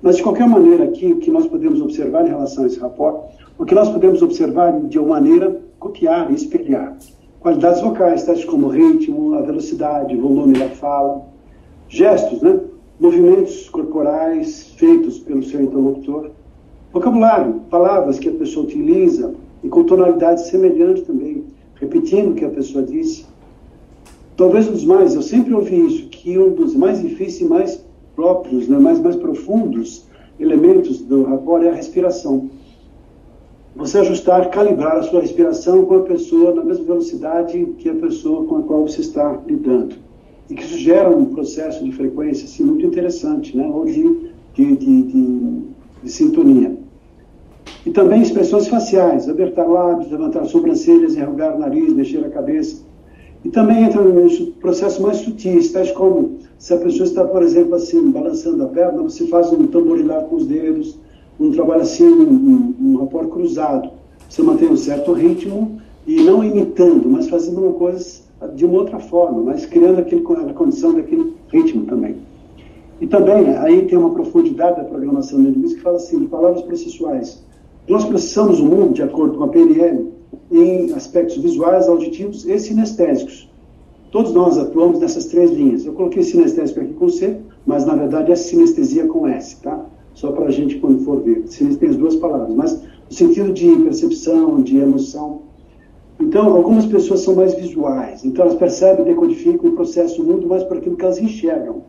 Mas, 0.00 0.16
de 0.16 0.22
qualquer 0.22 0.48
maneira, 0.48 0.84
aqui, 0.84 1.06
o 1.12 1.18
que 1.18 1.30
nós 1.30 1.46
podemos 1.46 1.80
observar 1.80 2.26
em 2.26 2.30
relação 2.30 2.64
a 2.64 2.66
esse 2.66 2.78
rapport, 2.78 3.26
o 3.58 3.66
que 3.66 3.74
nós 3.74 3.90
podemos 3.90 4.22
observar 4.22 4.80
de 4.80 4.98
uma 4.98 5.20
maneira 5.20 5.60
copiar 5.78 6.30
e 6.30 6.34
espelhar. 6.34 6.96
Qualidades 7.40 7.82
vocais, 7.82 8.24
tais 8.24 8.44
como 8.44 8.68
ritmo, 8.68 9.34
a 9.34 9.42
velocidade, 9.42 10.16
volume 10.16 10.58
da 10.58 10.70
fala, 10.70 11.26
gestos, 11.88 12.40
né? 12.40 12.60
Movimentos 12.98 13.68
corporais 13.68 14.72
feitos 14.76 15.18
pelo 15.18 15.42
seu 15.42 15.62
interlocutor, 15.62 16.30
vocabulário, 16.92 17.60
palavras 17.70 18.18
que 18.18 18.28
a 18.28 18.32
pessoa 18.32 18.66
utiliza 18.66 19.34
e 19.62 19.68
com 19.68 19.84
tonalidade 19.84 20.46
semelhante 20.48 21.02
também, 21.02 21.44
repetindo 21.74 22.30
o 22.30 22.34
que 22.34 22.44
a 22.44 22.50
pessoa 22.50 22.84
disse. 22.84 23.26
Talvez 24.36 24.68
um 24.68 24.72
dos 24.72 24.84
mais, 24.84 25.14
eu 25.14 25.22
sempre 25.22 25.54
ouvi 25.54 25.86
isso, 25.86 26.08
que 26.08 26.38
um 26.38 26.52
dos 26.52 26.74
mais 26.74 27.00
difíceis 27.00 27.40
e 27.40 27.44
mais 27.44 27.84
próprios, 28.14 28.68
né, 28.68 28.78
mais, 28.78 29.00
mais 29.00 29.16
profundos 29.16 30.06
elementos 30.38 31.00
do 31.00 31.24
rapport 31.24 31.62
é 31.64 31.70
a 31.70 31.74
respiração. 31.74 32.50
Você 33.76 33.98
ajustar, 33.98 34.50
calibrar 34.50 34.98
a 34.98 35.02
sua 35.02 35.20
respiração 35.20 35.84
com 35.84 35.96
a 35.96 36.02
pessoa 36.02 36.54
na 36.54 36.64
mesma 36.64 36.84
velocidade 36.84 37.66
que 37.78 37.88
a 37.88 37.94
pessoa 37.94 38.46
com 38.46 38.58
a 38.58 38.62
qual 38.62 38.86
você 38.86 39.00
está 39.00 39.40
lidando 39.46 39.96
e 40.48 40.54
que 40.54 40.62
isso 40.62 40.78
gera 40.78 41.08
um 41.08 41.26
processo 41.26 41.82
de 41.84 41.92
frequência 41.92 42.44
assim, 42.44 42.64
muito 42.64 42.84
interessante, 42.84 43.56
né? 43.56 43.66
ou 43.66 43.84
de, 43.84 44.30
de, 44.54 44.76
de, 44.76 45.62
de, 46.02 46.10
sintonia. 46.10 46.76
E 47.86 47.90
também 47.90 48.22
expressões 48.22 48.68
faciais, 48.68 49.28
apertar 49.28 49.66
lábios, 49.66 50.10
levantar 50.10 50.44
sobrancelhas, 50.44 51.16
enrugar 51.16 51.56
o 51.56 51.58
nariz, 51.58 51.92
mexer 51.92 52.24
a 52.24 52.30
cabeça. 52.30 52.82
E 53.44 53.50
também 53.50 53.84
entra 53.84 54.02
nos 54.02 54.38
processos 54.60 54.98
mais 54.98 55.18
sutis, 55.18 55.72
tais 55.72 55.90
como 55.92 56.38
se 56.58 56.72
a 56.72 56.78
pessoa 56.78 57.04
está, 57.04 57.24
por 57.24 57.42
exemplo, 57.42 57.74
assim, 57.74 58.10
balançando 58.10 58.62
a 58.64 58.68
perna, 58.68 59.02
você 59.02 59.26
faz 59.26 59.52
um 59.52 59.66
tamborilar 59.66 60.24
com 60.24 60.36
os 60.36 60.46
dedos, 60.46 60.98
um 61.38 61.50
trabalho 61.50 61.82
assim, 61.82 62.08
um, 62.08 62.22
um, 62.32 62.74
um 62.80 62.96
rapport 62.98 63.28
cruzado. 63.28 63.90
Você 64.28 64.42
mantém 64.42 64.68
um 64.68 64.76
certo 64.76 65.12
ritmo 65.12 65.78
e 66.06 66.22
não 66.22 66.42
imitando, 66.42 67.08
mas 67.08 67.28
fazendo 67.28 67.60
uma 67.60 67.72
coisa 67.72 68.23
de 68.48 68.64
uma 68.64 68.78
outra 68.78 68.98
forma, 68.98 69.42
mas 69.42 69.66
criando 69.66 70.00
aquele, 70.00 70.22
a 70.48 70.52
condição 70.52 70.94
daquele 70.94 71.34
ritmo 71.48 71.86
também. 71.86 72.16
E 73.00 73.06
também, 73.06 73.48
aí 73.56 73.86
tem 73.86 73.98
uma 73.98 74.10
profundidade 74.10 74.76
da 74.76 74.84
programação 74.84 75.40
linguística 75.40 75.76
que 75.76 75.82
fala 75.82 75.96
assim, 75.96 76.20
de 76.20 76.26
palavras 76.26 76.62
processuais. 76.62 77.42
Nós 77.88 78.04
processamos 78.04 78.60
o 78.60 78.64
mundo, 78.64 78.94
de 78.94 79.02
acordo 79.02 79.36
com 79.36 79.44
a 79.44 79.48
PNL, 79.48 80.08
em 80.50 80.92
aspectos 80.92 81.36
visuais, 81.36 81.88
auditivos 81.88 82.46
e 82.46 82.58
sinestésicos. 82.58 83.50
Todos 84.10 84.32
nós 84.32 84.56
atuamos 84.56 85.00
nessas 85.00 85.26
três 85.26 85.50
linhas. 85.50 85.84
Eu 85.84 85.92
coloquei 85.92 86.22
sinestésico 86.22 86.80
aqui 86.80 86.94
com 86.94 87.08
C, 87.08 87.36
mas 87.66 87.84
na 87.84 87.96
verdade 87.96 88.30
é 88.30 88.36
sinestesia 88.36 89.06
com 89.08 89.26
S, 89.26 89.60
tá? 89.60 89.84
Só 90.14 90.30
para 90.30 90.46
a 90.46 90.50
gente, 90.50 90.76
quando 90.78 91.04
for 91.04 91.20
ver. 91.20 91.44
Tem 91.78 91.88
as 91.88 91.96
duas 91.96 92.14
palavras, 92.16 92.54
mas 92.54 92.80
no 92.80 93.16
sentido 93.16 93.52
de 93.52 93.68
percepção, 93.78 94.62
de 94.62 94.78
emoção, 94.78 95.42
então, 96.20 96.54
algumas 96.54 96.86
pessoas 96.86 97.20
são 97.20 97.34
mais 97.34 97.54
visuais, 97.54 98.24
então 98.24 98.44
elas 98.44 98.56
percebem, 98.56 99.04
decodificam 99.04 99.70
o 99.70 99.74
processo 99.74 100.22
do 100.22 100.32
mundo 100.32 100.46
mais 100.46 100.62
por 100.62 100.76
aquilo 100.76 100.96
que 100.96 101.04
elas 101.04 101.18
enxergam. 101.18 101.82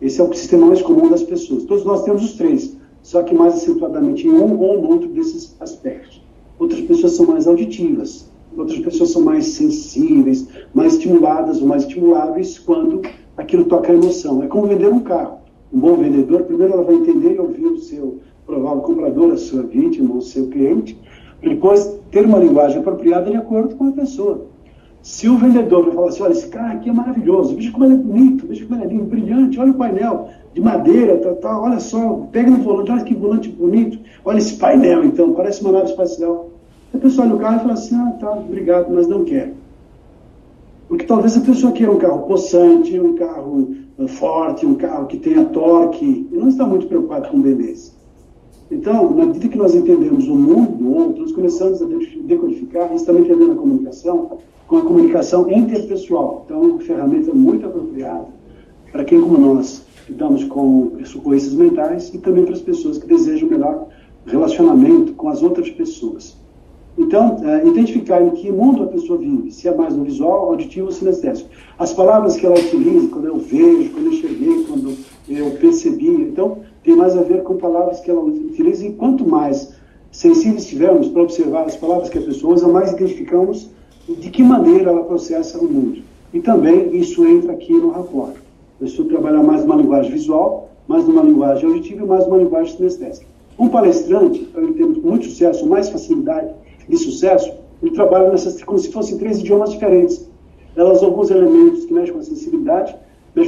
Esse 0.00 0.20
é 0.20 0.24
o 0.24 0.32
sistema 0.32 0.66
mais 0.66 0.82
comum 0.82 1.08
das 1.08 1.22
pessoas. 1.22 1.64
Todos 1.64 1.84
nós 1.84 2.02
temos 2.04 2.22
os 2.22 2.32
três, 2.34 2.76
só 3.02 3.22
que 3.22 3.34
mais 3.34 3.54
acentuadamente 3.54 4.26
em 4.26 4.30
um 4.30 4.58
ou 4.58 4.84
outro 4.86 5.08
desses 5.08 5.56
aspectos. 5.60 6.22
Outras 6.58 6.80
pessoas 6.82 7.12
são 7.12 7.26
mais 7.26 7.46
auditivas, 7.46 8.30
outras 8.56 8.78
pessoas 8.80 9.10
são 9.10 9.22
mais 9.22 9.46
sensíveis, 9.46 10.46
mais 10.74 10.94
estimuladas 10.94 11.60
ou 11.60 11.66
mais 11.66 11.82
estimuláveis 11.82 12.58
quando 12.58 13.00
aquilo 13.36 13.64
toca 13.64 13.92
a 13.92 13.94
emoção. 13.94 14.42
É 14.42 14.46
como 14.46 14.66
vender 14.66 14.92
um 14.92 15.00
carro. 15.00 15.38
Um 15.72 15.78
bom 15.78 15.96
vendedor, 15.96 16.42
primeiro 16.42 16.72
ela 16.72 16.82
vai 16.82 16.96
entender 16.96 17.36
e 17.36 17.38
ouvir 17.38 17.66
o 17.66 17.78
seu 17.78 18.18
provável 18.44 18.82
comprador, 18.82 19.32
a 19.32 19.36
sua 19.36 19.62
vítima, 19.62 20.16
o 20.16 20.20
seu 20.20 20.48
cliente, 20.48 20.98
depois, 21.48 21.98
ter 22.10 22.24
uma 22.24 22.38
linguagem 22.38 22.78
apropriada 22.78 23.30
de 23.30 23.36
acordo 23.36 23.74
com 23.76 23.88
a 23.88 23.92
pessoa. 23.92 24.46
Se 25.02 25.28
o 25.28 25.38
vendedor 25.38 25.90
falar 25.94 26.08
assim, 26.08 26.22
olha, 26.22 26.32
esse 26.32 26.48
carro 26.48 26.74
aqui 26.74 26.90
é 26.90 26.92
maravilhoso, 26.92 27.56
veja 27.56 27.72
como 27.72 27.86
ele 27.86 27.94
é 27.94 27.96
bonito, 27.96 28.46
veja 28.46 28.66
como 28.66 28.78
ele 28.78 28.84
é 28.84 28.88
lindo, 28.88 29.04
brilhante, 29.04 29.58
olha 29.58 29.70
o 29.70 29.74
painel 29.74 30.28
de 30.52 30.60
madeira, 30.60 31.16
tal, 31.16 31.36
tal, 31.36 31.62
olha 31.62 31.80
só, 31.80 32.26
pega 32.30 32.50
no 32.50 32.58
volante, 32.58 32.90
olha 32.90 33.04
que 33.04 33.14
volante 33.14 33.48
bonito, 33.48 33.98
olha 34.24 34.38
esse 34.38 34.56
painel 34.56 35.04
então, 35.04 35.32
parece 35.32 35.62
uma 35.62 35.72
nave 35.72 35.90
espacial. 35.90 36.50
A 36.92 36.98
pessoa 36.98 37.26
olha 37.26 37.36
o 37.36 37.38
carro 37.38 37.56
e 37.56 37.60
fala 37.60 37.72
assim, 37.72 37.94
ah, 37.94 38.16
tá, 38.20 38.32
obrigado, 38.32 38.92
mas 38.92 39.08
não 39.08 39.24
quero. 39.24 39.52
Porque 40.88 41.06
talvez 41.06 41.36
a 41.36 41.40
pessoa 41.40 41.72
queira 41.72 41.92
um 41.92 41.98
carro 41.98 42.26
possante, 42.26 42.98
um 42.98 43.14
carro 43.14 43.74
uh, 43.96 44.08
forte, 44.08 44.66
um 44.66 44.74
carro 44.74 45.06
que 45.06 45.18
tenha 45.18 45.44
torque, 45.46 46.28
e 46.30 46.36
não 46.36 46.48
está 46.48 46.66
muito 46.66 46.88
preocupado 46.88 47.28
com 47.28 47.40
beleza. 47.40 47.92
Então, 48.70 49.10
na 49.10 49.26
medida 49.26 49.48
que 49.48 49.58
nós 49.58 49.74
entendemos 49.74 50.28
o 50.28 50.34
mundo 50.34 50.76
do 50.76 50.94
outro, 50.94 51.22
nós 51.22 51.32
começamos 51.32 51.82
a 51.82 51.86
decodificar, 52.22 52.94
isso 52.94 53.04
também 53.04 53.24
tem 53.24 53.32
a 53.32 53.38
ver 53.38 53.48
na 53.48 53.54
comunicação, 53.56 54.38
com 54.68 54.76
a 54.76 54.82
comunicação 54.82 55.50
interpessoal. 55.50 56.42
Então, 56.44 56.62
é 56.62 56.66
uma 56.66 56.80
ferramenta 56.80 57.32
muito 57.32 57.66
apropriada 57.66 58.28
para 58.92 59.04
quem, 59.04 59.20
como 59.20 59.38
nós, 59.38 59.84
lidamos 60.08 60.44
com 60.44 60.92
doenças 61.22 61.54
mentais 61.54 62.12
e 62.14 62.18
também 62.18 62.44
para 62.44 62.54
as 62.54 62.60
pessoas 62.60 62.98
que 62.98 63.06
desejam 63.06 63.48
melhor 63.48 63.88
relacionamento 64.26 65.12
com 65.14 65.28
as 65.28 65.42
outras 65.42 65.70
pessoas. 65.70 66.36
Então, 66.98 67.38
é, 67.44 67.66
identificar 67.66 68.22
em 68.22 68.30
que 68.30 68.50
mundo 68.50 68.82
a 68.82 68.86
pessoa 68.86 69.18
vive, 69.18 69.50
se 69.50 69.66
é 69.66 69.74
mais 69.74 69.96
no 69.96 70.04
visual, 70.04 70.50
auditivo 70.50 70.86
ou 70.86 70.92
sinestésico. 70.92 71.48
As 71.78 71.92
palavras 71.92 72.36
que 72.36 72.44
ela 72.44 72.58
utiliza, 72.58 73.08
quando 73.08 73.26
eu 73.26 73.38
vejo, 73.38 73.90
quando 73.90 74.06
eu 74.06 74.12
cheguei, 74.12 74.64
quando 74.64 74.96
eu 75.28 75.50
percebi. 75.52 76.08
Então, 76.08 76.58
tem 76.82 76.96
mais 76.96 77.16
a 77.16 77.22
ver 77.22 77.42
com 77.42 77.56
palavras 77.56 78.00
que 78.00 78.10
ela 78.10 78.20
utiliza, 78.20 78.86
e 78.86 78.92
quanto 78.92 79.28
mais 79.28 79.74
sensíveis 80.10 80.64
estivermos 80.64 81.08
para 81.08 81.22
observar 81.22 81.64
as 81.64 81.76
palavras 81.76 82.08
que 82.08 82.18
a 82.18 82.22
pessoa 82.22 82.54
usa, 82.54 82.68
mais 82.68 82.92
identificamos 82.92 83.70
de 84.08 84.30
que 84.30 84.42
maneira 84.42 84.90
ela 84.90 85.04
processa 85.04 85.58
o 85.58 85.64
mundo. 85.64 86.02
E 86.32 86.40
também 86.40 86.96
isso 86.96 87.26
entra 87.26 87.52
aqui 87.52 87.72
no 87.72 87.90
rapport. 87.90 88.34
A 88.76 88.84
pessoa 88.84 89.08
trabalhar 89.08 89.42
mais 89.42 89.62
numa 89.62 89.76
linguagem 89.76 90.10
visual, 90.10 90.70
mais 90.88 91.06
numa 91.06 91.22
linguagem 91.22 91.66
auditiva 91.66 92.04
e 92.04 92.08
mais 92.08 92.26
numa 92.26 92.38
linguagem 92.38 92.76
sinestésica. 92.76 93.26
Um 93.58 93.68
palestrante, 93.68 94.40
para 94.46 94.62
ele 94.62 94.72
ter 94.72 94.86
muito 94.86 95.26
sucesso, 95.26 95.66
mais 95.66 95.88
facilidade 95.88 96.50
de 96.88 96.96
sucesso, 96.96 97.52
ele 97.82 97.92
trabalha 97.92 98.30
nessas, 98.30 98.62
como 98.62 98.78
se 98.78 98.90
fossem 98.90 99.18
três 99.18 99.38
idiomas 99.38 99.70
diferentes. 99.70 100.28
Elas 100.74 101.02
alguns 101.02 101.30
elementos 101.30 101.84
que 101.84 101.92
mexem 101.92 102.14
com 102.14 102.20
a 102.20 102.22
sensibilidade, 102.22 102.96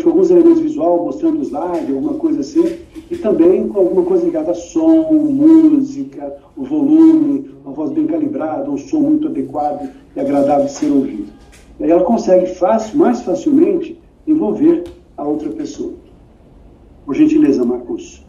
com 0.03 0.11
alguns 0.11 0.31
elementos 0.31 0.61
visual, 0.61 1.05
mostrando 1.05 1.41
o 1.41 1.43
slide, 1.43 1.93
alguma 1.93 2.15
coisa 2.15 2.41
assim, 2.41 2.79
e 3.11 3.17
também 3.17 3.69
com 3.69 3.81
alguma 3.81 4.05
coisa 4.05 4.25
ligada 4.25 4.53
a 4.53 4.55
som, 4.55 5.13
música, 5.13 6.37
o 6.57 6.65
volume, 6.65 7.51
uma 7.65 7.75
voz 7.75 7.91
bem 7.91 8.07
calibrada, 8.07 8.71
um 8.71 8.79
som 8.79 9.01
muito 9.01 9.29
adequado 9.29 9.89
e 10.15 10.21
agradável 10.21 10.67
de 10.67 10.73
ser 10.73 10.91
ouvido. 10.91 11.27
E 11.79 11.85
aí 11.85 11.91
ela 11.91 12.05
consegue 12.05 12.47
fácil, 12.55 12.99
mais 12.99 13.23
facilmente 13.23 14.01
envolver 14.27 14.85
a 15.17 15.25
outra 15.25 15.51
pessoa. 15.51 15.95
Por 17.05 17.15
gentileza, 17.15 17.65
Marcos. 17.65 18.25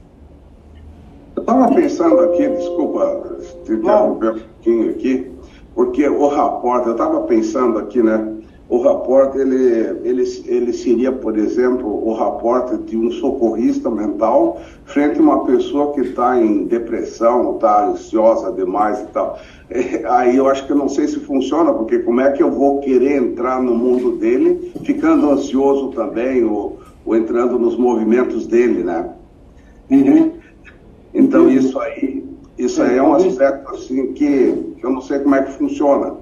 Eu 1.36 1.42
estava 1.42 1.74
pensando 1.74 2.20
aqui, 2.20 2.48
desculpa 2.48 3.38
te 3.66 3.74
interromper 3.74 4.32
um 4.32 4.40
pouquinho 4.40 4.90
aqui, 4.92 5.32
porque 5.76 6.08
o 6.08 6.28
rapport, 6.28 6.86
eu 6.86 6.94
estava 6.94 7.22
pensando 7.22 7.80
aqui, 7.80 8.02
né? 8.02 8.33
O 8.70 8.82
rapport 8.82 9.36
ele, 9.36 10.00
ele, 10.04 10.24
ele 10.46 10.74
seria, 10.74 11.12
por 11.12 11.38
exemplo, 11.38 12.08
o 12.08 12.14
rapport 12.14 12.74
de 12.86 12.98
um 12.98 13.12
socorrista 13.12 13.90
mental 13.90 14.60
frente 14.86 15.20
a 15.20 15.22
uma 15.22 15.46
pessoa 15.46 15.94
que 15.94 16.02
está 16.02 16.42
em 16.42 16.66
depressão, 16.66 17.56
está 17.56 17.88
ansiosa 17.88 18.52
demais 18.52 19.02
e 19.02 19.06
tal. 19.08 19.38
É, 19.70 20.04
aí 20.08 20.38
eu 20.38 20.48
acho 20.48 20.66
que 20.66 20.72
eu 20.72 20.78
não 20.78 20.88
sei 20.88 21.08
se 21.08 21.20
funciona, 21.20 21.74
porque 21.74 22.00
como 22.00 22.22
é 22.22 22.32
que 22.32 22.42
eu 22.42 22.52
vou 22.52 22.80
querer 22.80 23.18
entrar 23.18 23.62
no 23.62 23.76
mundo 23.76 24.18
dele 24.18 24.72
ficando 24.84 25.30
ansioso 25.30 25.92
também, 25.92 26.44
ou, 26.46 26.80
ou 27.06 27.16
entrando 27.16 27.60
nos 27.60 27.78
movimentos 27.78 28.48
dele, 28.48 28.84
né? 28.84 29.10
Uhum. 29.92 30.32
Então 31.14 31.50
isso 31.50 31.78
aí, 31.80 32.24
isso 32.58 32.82
aí 32.82 32.98
é 32.98 33.04
um 33.04 33.14
aspecto 33.14 33.70
assim 33.72 34.14
que, 34.14 34.74
que 34.78 34.84
eu 34.84 34.90
não 34.90 35.02
sei 35.02 35.20
como 35.20 35.36
é 35.36 35.44
que 35.44 35.52
funciona. 35.52 36.16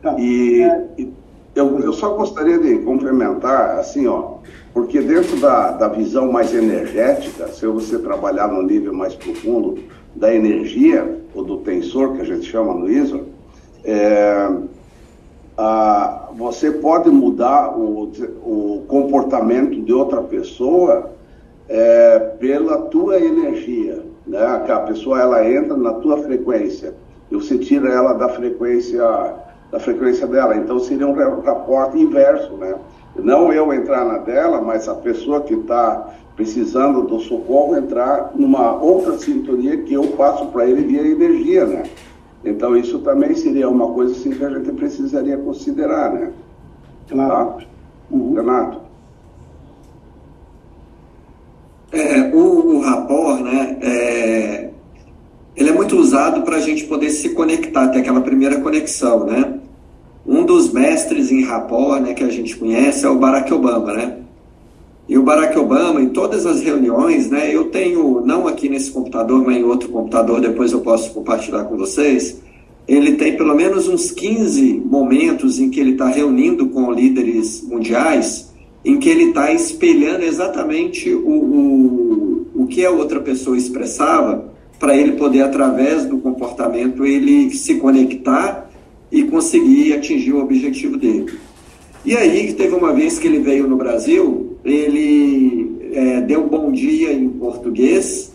Tá. 0.00 0.16
E, 0.18 0.62
é. 0.62 0.88
e 0.98 1.21
eu, 1.54 1.80
eu 1.80 1.92
só 1.92 2.14
gostaria 2.14 2.58
de 2.58 2.78
complementar, 2.78 3.78
assim, 3.78 4.06
ó, 4.06 4.36
porque 4.72 5.00
dentro 5.00 5.38
da, 5.38 5.72
da 5.72 5.88
visão 5.88 6.32
mais 6.32 6.54
energética, 6.54 7.48
se 7.48 7.66
você 7.66 7.98
trabalhar 7.98 8.48
no 8.48 8.62
nível 8.62 8.94
mais 8.94 9.14
profundo 9.14 9.78
da 10.14 10.34
energia, 10.34 11.20
ou 11.34 11.44
do 11.44 11.58
tensor, 11.58 12.14
que 12.14 12.22
a 12.22 12.24
gente 12.24 12.44
chama 12.44 12.74
no 12.74 12.90
ISO, 12.90 13.26
é, 13.84 14.50
a, 15.56 16.30
você 16.34 16.70
pode 16.70 17.10
mudar 17.10 17.76
o, 17.78 18.10
o 18.44 18.84
comportamento 18.88 19.80
de 19.82 19.92
outra 19.92 20.22
pessoa 20.22 21.10
é, 21.68 22.18
pela 22.38 22.82
tua 22.82 23.18
energia, 23.18 24.02
né? 24.26 24.44
A 24.68 24.80
pessoa 24.80 25.20
ela 25.20 25.48
entra 25.48 25.76
na 25.76 25.94
tua 25.94 26.18
frequência 26.18 26.94
e 27.30 27.34
você 27.34 27.58
tira 27.58 27.90
ela 27.90 28.12
da 28.14 28.28
frequência 28.28 29.02
da 29.72 29.80
frequência 29.80 30.26
dela. 30.26 30.54
Então 30.54 30.78
seria 30.78 31.08
um 31.08 31.40
raporte 31.40 31.98
inverso, 31.98 32.52
né? 32.58 32.74
Não 33.16 33.52
eu 33.52 33.72
entrar 33.72 34.04
na 34.04 34.18
dela, 34.18 34.60
mas 34.60 34.86
a 34.88 34.94
pessoa 34.94 35.40
que 35.40 35.54
está 35.54 36.10
precisando 36.36 37.02
do 37.02 37.18
socorro, 37.20 37.76
entrar 37.76 38.32
numa 38.34 38.74
outra 38.74 39.18
sintonia 39.18 39.78
que 39.78 39.94
eu 39.94 40.08
passo 40.08 40.46
para 40.46 40.66
ele 40.66 40.82
via 40.82 41.06
energia, 41.06 41.66
né? 41.66 41.84
Então 42.44 42.76
isso 42.76 42.98
também 43.00 43.34
seria 43.34 43.68
uma 43.68 43.88
coisa 43.92 44.12
assim 44.12 44.30
que 44.30 44.44
a 44.44 44.50
gente 44.50 44.72
precisaria 44.72 45.38
considerar, 45.38 46.12
né? 46.12 46.32
Claro. 47.08 47.58
Tá? 47.58 47.64
Uhum. 48.10 48.34
Renato. 48.34 48.80
É, 51.92 52.34
o, 52.34 52.76
o 52.76 52.80
rapor, 52.80 53.40
né, 53.40 53.78
é, 53.82 54.70
ele 55.54 55.68
é 55.68 55.72
muito 55.72 55.94
usado 55.96 56.40
para 56.42 56.56
a 56.56 56.60
gente 56.60 56.84
poder 56.84 57.10
se 57.10 57.30
conectar, 57.30 57.88
ter 57.88 57.98
aquela 57.98 58.22
primeira 58.22 58.60
conexão, 58.60 59.26
né? 59.26 59.61
Um 60.26 60.44
dos 60.44 60.72
mestres 60.72 61.32
em 61.32 61.42
rapor, 61.42 62.00
né, 62.00 62.14
que 62.14 62.22
a 62.22 62.30
gente 62.30 62.56
conhece 62.56 63.04
é 63.04 63.08
o 63.08 63.18
Barack 63.18 63.52
Obama, 63.52 63.92
né? 63.92 64.18
E 65.08 65.18
o 65.18 65.22
Barack 65.22 65.58
Obama, 65.58 66.00
em 66.00 66.10
todas 66.10 66.46
as 66.46 66.60
reuniões, 66.60 67.28
né, 67.28 67.54
eu 67.54 67.64
tenho, 67.64 68.20
não 68.24 68.46
aqui 68.46 68.68
nesse 68.68 68.92
computador, 68.92 69.44
mas 69.44 69.56
em 69.56 69.64
outro 69.64 69.88
computador, 69.88 70.40
depois 70.40 70.72
eu 70.72 70.80
posso 70.80 71.12
compartilhar 71.12 71.64
com 71.64 71.76
vocês, 71.76 72.40
ele 72.86 73.12
tem 73.12 73.36
pelo 73.36 73.54
menos 73.54 73.88
uns 73.88 74.10
15 74.10 74.82
momentos 74.84 75.58
em 75.58 75.70
que 75.70 75.80
ele 75.80 75.92
está 75.92 76.06
reunindo 76.06 76.68
com 76.68 76.92
líderes 76.92 77.62
mundiais, 77.62 78.52
em 78.84 78.98
que 78.98 79.08
ele 79.08 79.24
está 79.24 79.52
espelhando 79.52 80.24
exatamente 80.24 81.12
o, 81.12 81.28
o, 81.28 82.46
o 82.54 82.66
que 82.66 82.84
a 82.84 82.90
outra 82.90 83.20
pessoa 83.20 83.56
expressava, 83.56 84.52
para 84.78 84.96
ele 84.96 85.12
poder, 85.12 85.42
através 85.42 86.06
do 86.06 86.18
comportamento, 86.18 87.04
ele 87.04 87.50
se 87.54 87.76
conectar 87.76 88.68
e 89.12 89.24
conseguir 89.24 89.92
atingir 89.92 90.32
o 90.32 90.40
objetivo 90.40 90.96
dele. 90.96 91.38
E 92.04 92.16
aí, 92.16 92.52
teve 92.54 92.74
uma 92.74 92.92
vez 92.92 93.18
que 93.18 93.28
ele 93.28 93.38
veio 93.38 93.68
no 93.68 93.76
Brasil, 93.76 94.56
ele 94.64 95.76
é, 95.92 96.20
deu 96.22 96.48
bom 96.48 96.72
dia 96.72 97.12
em 97.12 97.28
português, 97.28 98.32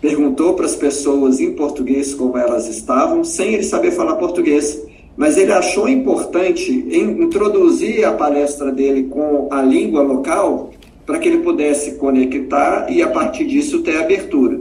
perguntou 0.00 0.54
para 0.54 0.64
as 0.64 0.76
pessoas 0.76 1.40
em 1.40 1.52
português 1.52 2.14
como 2.14 2.38
elas 2.38 2.68
estavam, 2.68 3.24
sem 3.24 3.54
ele 3.54 3.64
saber 3.64 3.90
falar 3.90 4.14
português. 4.14 4.80
Mas 5.16 5.36
ele 5.36 5.52
achou 5.52 5.88
importante 5.88 6.72
introduzir 6.72 8.04
a 8.04 8.12
palestra 8.12 8.72
dele 8.72 9.02
com 9.02 9.48
a 9.50 9.60
língua 9.60 10.00
local 10.00 10.70
para 11.04 11.18
que 11.18 11.28
ele 11.28 11.38
pudesse 11.38 11.96
conectar 11.96 12.86
e, 12.88 13.02
a 13.02 13.08
partir 13.08 13.44
disso, 13.44 13.82
ter 13.82 13.96
abertura. 13.96 14.60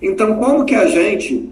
Então, 0.00 0.34
como 0.36 0.64
que 0.64 0.74
a 0.74 0.86
gente, 0.86 1.48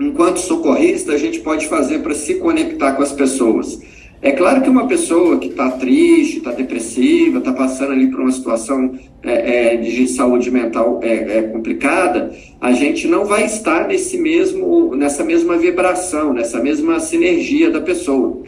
enquanto 0.00 0.38
socorrista, 0.38 1.12
a 1.12 1.18
gente 1.18 1.40
pode 1.40 1.66
fazer 1.66 2.00
para 2.00 2.14
se 2.14 2.36
conectar 2.36 2.92
com 2.92 3.02
as 3.02 3.12
pessoas? 3.12 3.80
É 4.22 4.32
claro 4.32 4.60
que 4.60 4.68
uma 4.68 4.86
pessoa 4.86 5.38
que 5.38 5.48
está 5.48 5.70
triste, 5.70 6.38
está 6.38 6.52
depressiva, 6.52 7.38
está 7.38 7.54
passando 7.54 7.92
ali 7.92 8.08
por 8.08 8.20
uma 8.20 8.30
situação 8.30 8.98
é, 9.22 9.74
é, 9.74 9.76
de 9.76 10.06
saúde 10.08 10.50
mental 10.50 11.00
é, 11.02 11.38
é, 11.38 11.42
complicada, 11.42 12.30
a 12.60 12.72
gente 12.72 13.08
não 13.08 13.24
vai 13.24 13.46
estar 13.46 13.88
nesse 13.88 14.18
mesmo, 14.18 14.94
nessa 14.94 15.24
mesma 15.24 15.56
vibração, 15.56 16.34
nessa 16.34 16.60
mesma 16.62 17.00
sinergia 17.00 17.70
da 17.70 17.80
pessoa. 17.80 18.42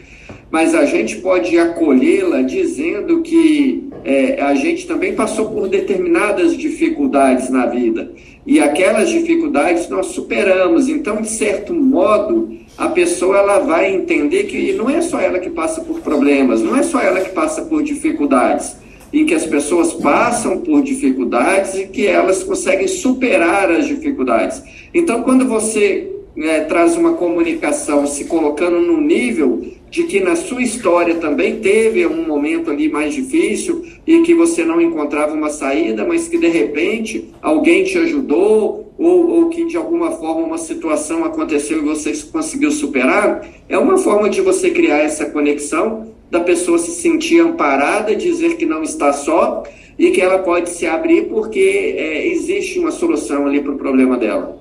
Mas 0.53 0.75
a 0.75 0.85
gente 0.85 1.17
pode 1.17 1.59
acolhê-la 1.59 2.43
dizendo 2.43 3.23
que 3.23 3.89
é, 4.05 4.39
a 4.43 4.55
gente 4.55 4.87
também 4.87 5.15
passou 5.15 5.49
por 5.49 5.67
determinadas 5.67 6.55
dificuldades 6.55 7.49
na 7.49 7.65
vida 7.65 8.13
e 8.47 8.61
aquelas 8.61 9.09
dificuldades 9.09 9.89
nós 9.89 10.09
superamos. 10.09 10.91
Então, 10.91 11.23
de 11.23 11.31
certo 11.31 11.73
modo, 11.73 12.55
a 12.77 12.87
pessoa 12.89 13.39
ela 13.39 13.61
vai 13.61 13.95
entender 13.95 14.45
que 14.45 14.75
não 14.75 14.91
é 14.91 15.01
só 15.01 15.19
ela 15.19 15.39
que 15.39 15.49
passa 15.49 15.81
por 15.81 16.01
problemas, 16.01 16.61
não 16.61 16.77
é 16.77 16.83
só 16.83 17.01
ela 17.01 17.23
que 17.23 17.31
passa 17.31 17.63
por 17.63 17.83
dificuldades, 17.83 18.77
em 19.11 19.25
que 19.25 19.33
as 19.33 19.47
pessoas 19.47 19.95
passam 19.95 20.59
por 20.59 20.83
dificuldades 20.83 21.77
e 21.77 21.87
que 21.87 22.07
elas 22.07 22.45
conseguem 22.45 22.89
superar 22.89 23.71
as 23.71 23.87
dificuldades. 23.87 24.63
Então, 24.93 25.23
quando 25.23 25.47
você 25.47 26.11
é, 26.37 26.61
traz 26.61 26.95
uma 26.95 27.15
comunicação 27.15 28.07
se 28.07 28.27
colocando 28.27 28.81
no 28.81 29.01
nível 29.01 29.81
de 29.93 30.05
que 30.05 30.21
na 30.21 30.35
sua 30.35 30.63
história 30.63 31.17
também 31.17 31.61
teve 31.61 32.07
um 32.07 32.27
momento 32.27 32.71
ali 32.71 32.89
mais 32.89 33.13
difícil 33.13 33.85
e 34.07 34.23
que 34.23 34.35
você 34.35 34.65
não 34.65 34.81
encontrava 34.81 35.35
uma 35.35 35.51
saída, 35.51 36.03
mas 36.07 36.27
que 36.27 36.39
de 36.39 36.49
repente 36.49 37.29
alguém 37.43 37.85
te 37.85 37.99
ajudou 37.99 38.91
ou, 38.97 39.29
ou 39.29 39.49
que 39.51 39.67
de 39.67 39.77
alguma 39.77 40.13
forma 40.13 40.47
uma 40.47 40.57
situação 40.57 41.27
aconteceu 41.27 41.77
e 41.77 41.83
você 41.83 42.11
conseguiu 42.33 42.71
superar, 42.71 43.47
é 43.69 43.77
uma 43.77 43.99
forma 43.99 44.31
de 44.31 44.41
você 44.41 44.71
criar 44.71 45.01
essa 45.01 45.27
conexão 45.27 46.09
da 46.31 46.41
pessoa 46.41 46.79
se 46.79 46.93
sentir 46.93 47.41
amparada, 47.41 48.17
dizer 48.17 48.57
que 48.57 48.65
não 48.65 48.83
está 48.83 49.13
só 49.13 49.63
e 49.99 50.11
que 50.11 50.23
ela 50.23 50.39
pode 50.39 50.71
se 50.71 50.87
abrir 50.87 51.29
porque 51.29 51.95
é, 51.99 52.29
existe 52.29 52.79
uma 52.79 52.91
solução 52.91 53.47
ali 53.47 53.61
para 53.61 53.73
o 53.73 53.77
problema 53.77 54.17
dela. 54.17 54.59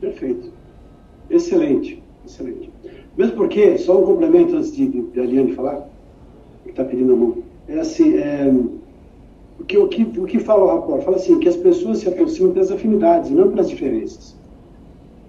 Perfeito. 0.00 0.50
Excelente, 1.28 1.74
excelente. 1.92 2.03
Mesmo 3.24 3.38
porque, 3.38 3.78
só 3.78 3.98
um 3.98 4.04
complemento 4.04 4.54
antes 4.54 4.76
de, 4.76 4.86
de, 4.86 5.18
Aliane 5.18 5.54
falar, 5.54 5.88
que 6.62 6.68
está 6.68 6.84
pedindo 6.84 7.14
a 7.14 7.16
mão. 7.16 7.38
É 7.66 7.80
assim, 7.80 8.18
é, 8.18 8.52
o, 9.58 9.64
que, 9.64 9.78
o, 9.78 9.88
que, 9.88 10.02
o 10.02 10.26
que 10.26 10.38
fala 10.38 10.64
o 10.64 10.66
rapport? 10.66 11.02
Fala 11.02 11.16
assim, 11.16 11.38
que 11.38 11.48
as 11.48 11.56
pessoas 11.56 12.00
se 12.00 12.08
aproximam 12.08 12.52
pelas 12.52 12.70
afinidades, 12.70 13.30
não 13.30 13.48
pelas 13.48 13.70
diferenças. 13.70 14.36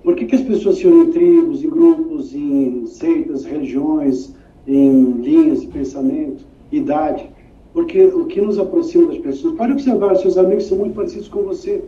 Por 0.04 0.14
que, 0.14 0.26
que 0.26 0.36
as 0.36 0.42
pessoas 0.42 0.76
se 0.76 0.86
unem 0.86 1.08
em 1.08 1.12
tribos, 1.12 1.64
em 1.64 1.70
grupos, 1.70 2.36
em 2.36 2.86
seitas, 2.86 3.46
religiões, 3.46 4.36
em 4.68 5.12
linhas 5.22 5.62
de 5.62 5.68
pensamento, 5.68 6.44
idade? 6.74 7.30
Porque 7.72 8.04
o 8.04 8.26
que 8.26 8.42
nos 8.42 8.60
aproxima 8.60 9.08
das 9.08 9.20
pessoas, 9.20 9.56
pode 9.56 9.72
observar, 9.72 10.18
seus 10.18 10.38
amigos 10.38 10.66
são 10.66 10.80
muito 10.80 10.96
parecidos 10.96 11.30
com 11.30 11.44
você, 11.44 11.82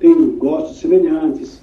têm 0.00 0.30
gostos 0.38 0.80
semelhantes, 0.80 1.62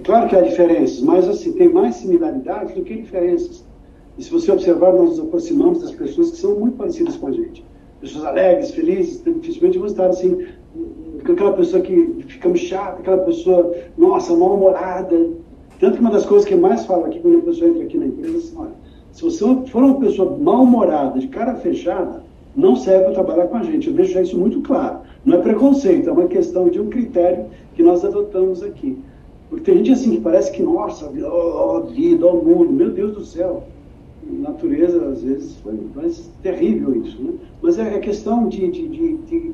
é 0.00 0.02
claro 0.02 0.28
que 0.28 0.34
há 0.34 0.40
diferenças, 0.40 1.00
mas 1.02 1.28
assim, 1.28 1.52
tem 1.52 1.68
mais 1.68 1.96
similaridades 1.96 2.74
do 2.74 2.82
que 2.82 2.94
diferenças. 2.94 3.62
E 4.16 4.24
se 4.24 4.30
você 4.30 4.50
observar, 4.50 4.94
nós 4.94 5.10
nos 5.10 5.20
aproximamos 5.20 5.82
das 5.82 5.92
pessoas 5.92 6.30
que 6.30 6.38
são 6.38 6.58
muito 6.58 6.78
parecidas 6.78 7.16
com 7.16 7.26
a 7.28 7.32
gente. 7.32 7.62
Pessoas 8.00 8.24
alegres, 8.24 8.70
felizes, 8.70 9.22
dificilmente 9.22 9.76
vão 9.76 9.86
estar 9.86 10.06
assim, 10.06 10.46
com 11.24 11.32
aquela 11.32 11.52
pessoa 11.52 11.82
que 11.82 12.24
fica 12.26 12.54
chata, 12.56 13.00
aquela 13.00 13.18
pessoa, 13.18 13.74
nossa, 13.98 14.34
mal-humorada. 14.34 15.28
Tanto 15.78 15.96
que 15.96 16.00
uma 16.00 16.10
das 16.10 16.24
coisas 16.24 16.48
que 16.48 16.54
mais 16.54 16.86
falo 16.86 17.04
aqui 17.04 17.20
quando 17.20 17.38
a 17.38 17.42
pessoa 17.42 17.68
entra 17.68 17.82
aqui 17.84 17.98
na 17.98 18.06
empresa 18.06 18.34
é 18.34 18.38
assim, 18.38 18.56
olha, 18.56 18.72
se 19.12 19.22
você 19.22 19.44
for 19.66 19.82
uma 19.82 20.00
pessoa 20.00 20.34
mal-humorada, 20.38 21.18
de 21.18 21.28
cara 21.28 21.56
fechada, 21.56 22.22
não 22.56 22.74
serve 22.74 23.04
para 23.04 23.14
trabalhar 23.14 23.48
com 23.48 23.58
a 23.58 23.62
gente. 23.62 23.88
Eu 23.88 23.94
deixo 23.94 24.18
isso 24.18 24.38
muito 24.38 24.62
claro. 24.62 25.00
Não 25.26 25.36
é 25.36 25.42
preconceito, 25.42 26.08
é 26.08 26.12
uma 26.12 26.26
questão 26.26 26.70
de 26.70 26.80
um 26.80 26.88
critério 26.88 27.46
que 27.74 27.82
nós 27.82 28.02
adotamos 28.02 28.62
aqui. 28.62 28.98
Porque 29.50 29.64
tem 29.64 29.78
gente 29.78 29.90
assim 29.90 30.12
que 30.12 30.20
parece 30.20 30.52
que, 30.52 30.62
nossa, 30.62 31.12
ó, 31.24 31.80
vida, 31.80 32.24
ó 32.24 32.36
mundo, 32.36 32.72
meu 32.72 32.90
Deus 32.90 33.14
do 33.14 33.24
céu. 33.24 33.64
Natureza, 34.24 35.04
às 35.08 35.24
vezes, 35.24 35.56
foi 35.56 35.74
mais 35.94 36.30
terrível 36.40 36.94
isso, 37.04 37.20
né? 37.20 37.32
Mas 37.60 37.76
é, 37.76 37.96
é 37.96 37.98
questão 37.98 38.48
de, 38.48 38.70
de, 38.70 38.86
de, 38.86 39.16
de, 39.16 39.52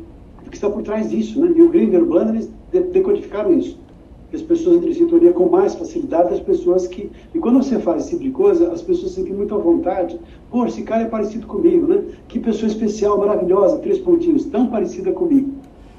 que 0.50 0.54
está 0.54 0.68
por 0.68 0.82
trás 0.82 1.08
disso, 1.08 1.40
né? 1.40 1.50
E 1.56 1.62
o 1.62 1.70
Grinder 1.70 2.04
Blander, 2.04 2.34
eles 2.34 2.50
decodificaram 2.92 3.58
isso. 3.58 3.78
As 4.34 4.42
pessoas 4.42 4.76
entram 4.76 4.90
em 4.90 4.94
sintonia 4.94 5.32
com 5.32 5.48
mais 5.48 5.74
facilidade 5.74 6.28
das 6.28 6.40
pessoas 6.40 6.86
que... 6.86 7.10
E 7.34 7.38
quando 7.38 7.62
você 7.62 7.78
faz 7.78 8.02
esse 8.02 8.10
tipo 8.10 8.24
de 8.24 8.30
coisa, 8.30 8.70
as 8.70 8.82
pessoas 8.82 9.12
sentem 9.12 9.32
muito 9.32 9.54
à 9.54 9.58
vontade. 9.58 10.20
Pô, 10.50 10.66
esse 10.66 10.82
cara 10.82 11.04
é 11.04 11.08
parecido 11.08 11.46
comigo, 11.46 11.86
né? 11.86 12.02
Que 12.28 12.38
pessoa 12.38 12.68
especial, 12.68 13.16
maravilhosa, 13.16 13.78
três 13.78 13.98
pontinhos, 13.98 14.44
tão 14.44 14.66
parecida 14.66 15.10
comigo. 15.12 15.52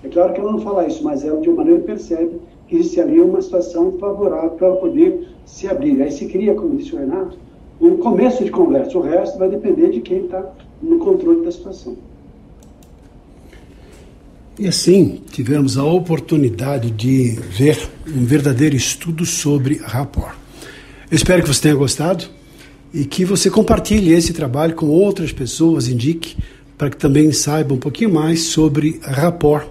É 0.03 0.09
claro 0.09 0.33
que 0.33 0.39
ela 0.39 0.51
não 0.51 0.59
fala 0.59 0.85
isso, 0.85 1.03
mas 1.03 1.25
ela 1.25 1.41
de 1.41 1.49
uma 1.49 1.57
maneira 1.57 1.81
percebe 1.81 2.37
que 2.67 2.75
existe 2.75 2.99
ali 2.99 3.19
uma 3.19 3.41
situação 3.41 3.97
favorável 3.97 4.51
para 4.51 4.71
poder 4.73 5.27
se 5.45 5.67
abrir. 5.67 6.01
Aí 6.01 6.11
se 6.11 6.25
cria, 6.25 6.53
como 6.53 6.75
disse 6.75 6.93
o 6.95 6.99
Renato, 6.99 7.37
um 7.79 7.97
começo 7.97 8.43
de 8.43 8.51
conversa. 8.51 8.97
O 8.97 9.01
resto 9.01 9.37
vai 9.37 9.49
depender 9.49 9.89
de 9.89 10.01
quem 10.01 10.25
está 10.25 10.43
no 10.81 10.99
controle 10.99 11.45
da 11.45 11.51
situação. 11.51 11.95
E 14.59 14.67
assim 14.67 15.21
tivemos 15.31 15.77
a 15.77 15.85
oportunidade 15.85 16.89
de 16.89 17.37
ver 17.51 17.77
um 18.07 18.25
verdadeiro 18.25 18.75
estudo 18.75 19.25
sobre 19.25 19.77
rapport. 19.77 20.35
Eu 21.09 21.15
espero 21.15 21.43
que 21.43 21.47
você 21.47 21.61
tenha 21.61 21.75
gostado 21.75 22.25
e 22.93 23.05
que 23.05 23.23
você 23.23 23.49
compartilhe 23.49 24.11
esse 24.13 24.33
trabalho 24.33 24.75
com 24.75 24.87
outras 24.87 25.31
pessoas, 25.31 25.87
indique 25.87 26.35
para 26.77 26.89
que 26.89 26.97
também 26.97 27.31
saibam 27.31 27.77
um 27.77 27.79
pouquinho 27.79 28.13
mais 28.13 28.41
sobre 28.41 28.99
rapport 29.03 29.67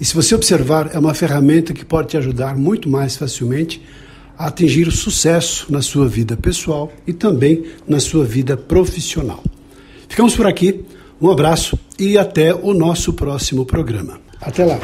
e 0.00 0.04
se 0.04 0.14
você 0.14 0.34
observar, 0.34 0.90
é 0.92 0.98
uma 0.98 1.14
ferramenta 1.14 1.72
que 1.72 1.84
pode 1.84 2.08
te 2.08 2.16
ajudar 2.16 2.56
muito 2.56 2.88
mais 2.88 3.16
facilmente 3.16 3.80
a 4.36 4.46
atingir 4.46 4.88
o 4.88 4.92
sucesso 4.92 5.72
na 5.72 5.80
sua 5.80 6.08
vida 6.08 6.36
pessoal 6.36 6.92
e 7.06 7.12
também 7.12 7.64
na 7.86 8.00
sua 8.00 8.24
vida 8.24 8.56
profissional. 8.56 9.42
Ficamos 10.08 10.34
por 10.34 10.46
aqui, 10.46 10.84
um 11.20 11.30
abraço 11.30 11.78
e 11.98 12.18
até 12.18 12.52
o 12.52 12.74
nosso 12.74 13.12
próximo 13.12 13.64
programa. 13.64 14.20
Até 14.40 14.64
lá! 14.64 14.80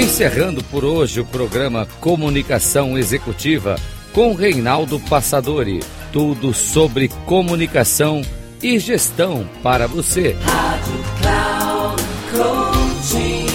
Encerrando 0.00 0.62
por 0.64 0.84
hoje 0.84 1.20
o 1.20 1.24
programa 1.24 1.86
Comunicação 2.00 2.96
Executiva 2.96 3.76
com 4.14 4.32
Reinaldo 4.32 5.00
Passadori. 5.00 5.80
Tudo 6.12 6.54
sobre 6.54 7.08
comunicação 7.26 8.22
e 8.62 8.78
gestão 8.78 9.44
para 9.60 9.88
você. 9.88 10.36
Rádio 10.40 11.04
Cloud 11.20 12.02
Coaching. 12.30 13.46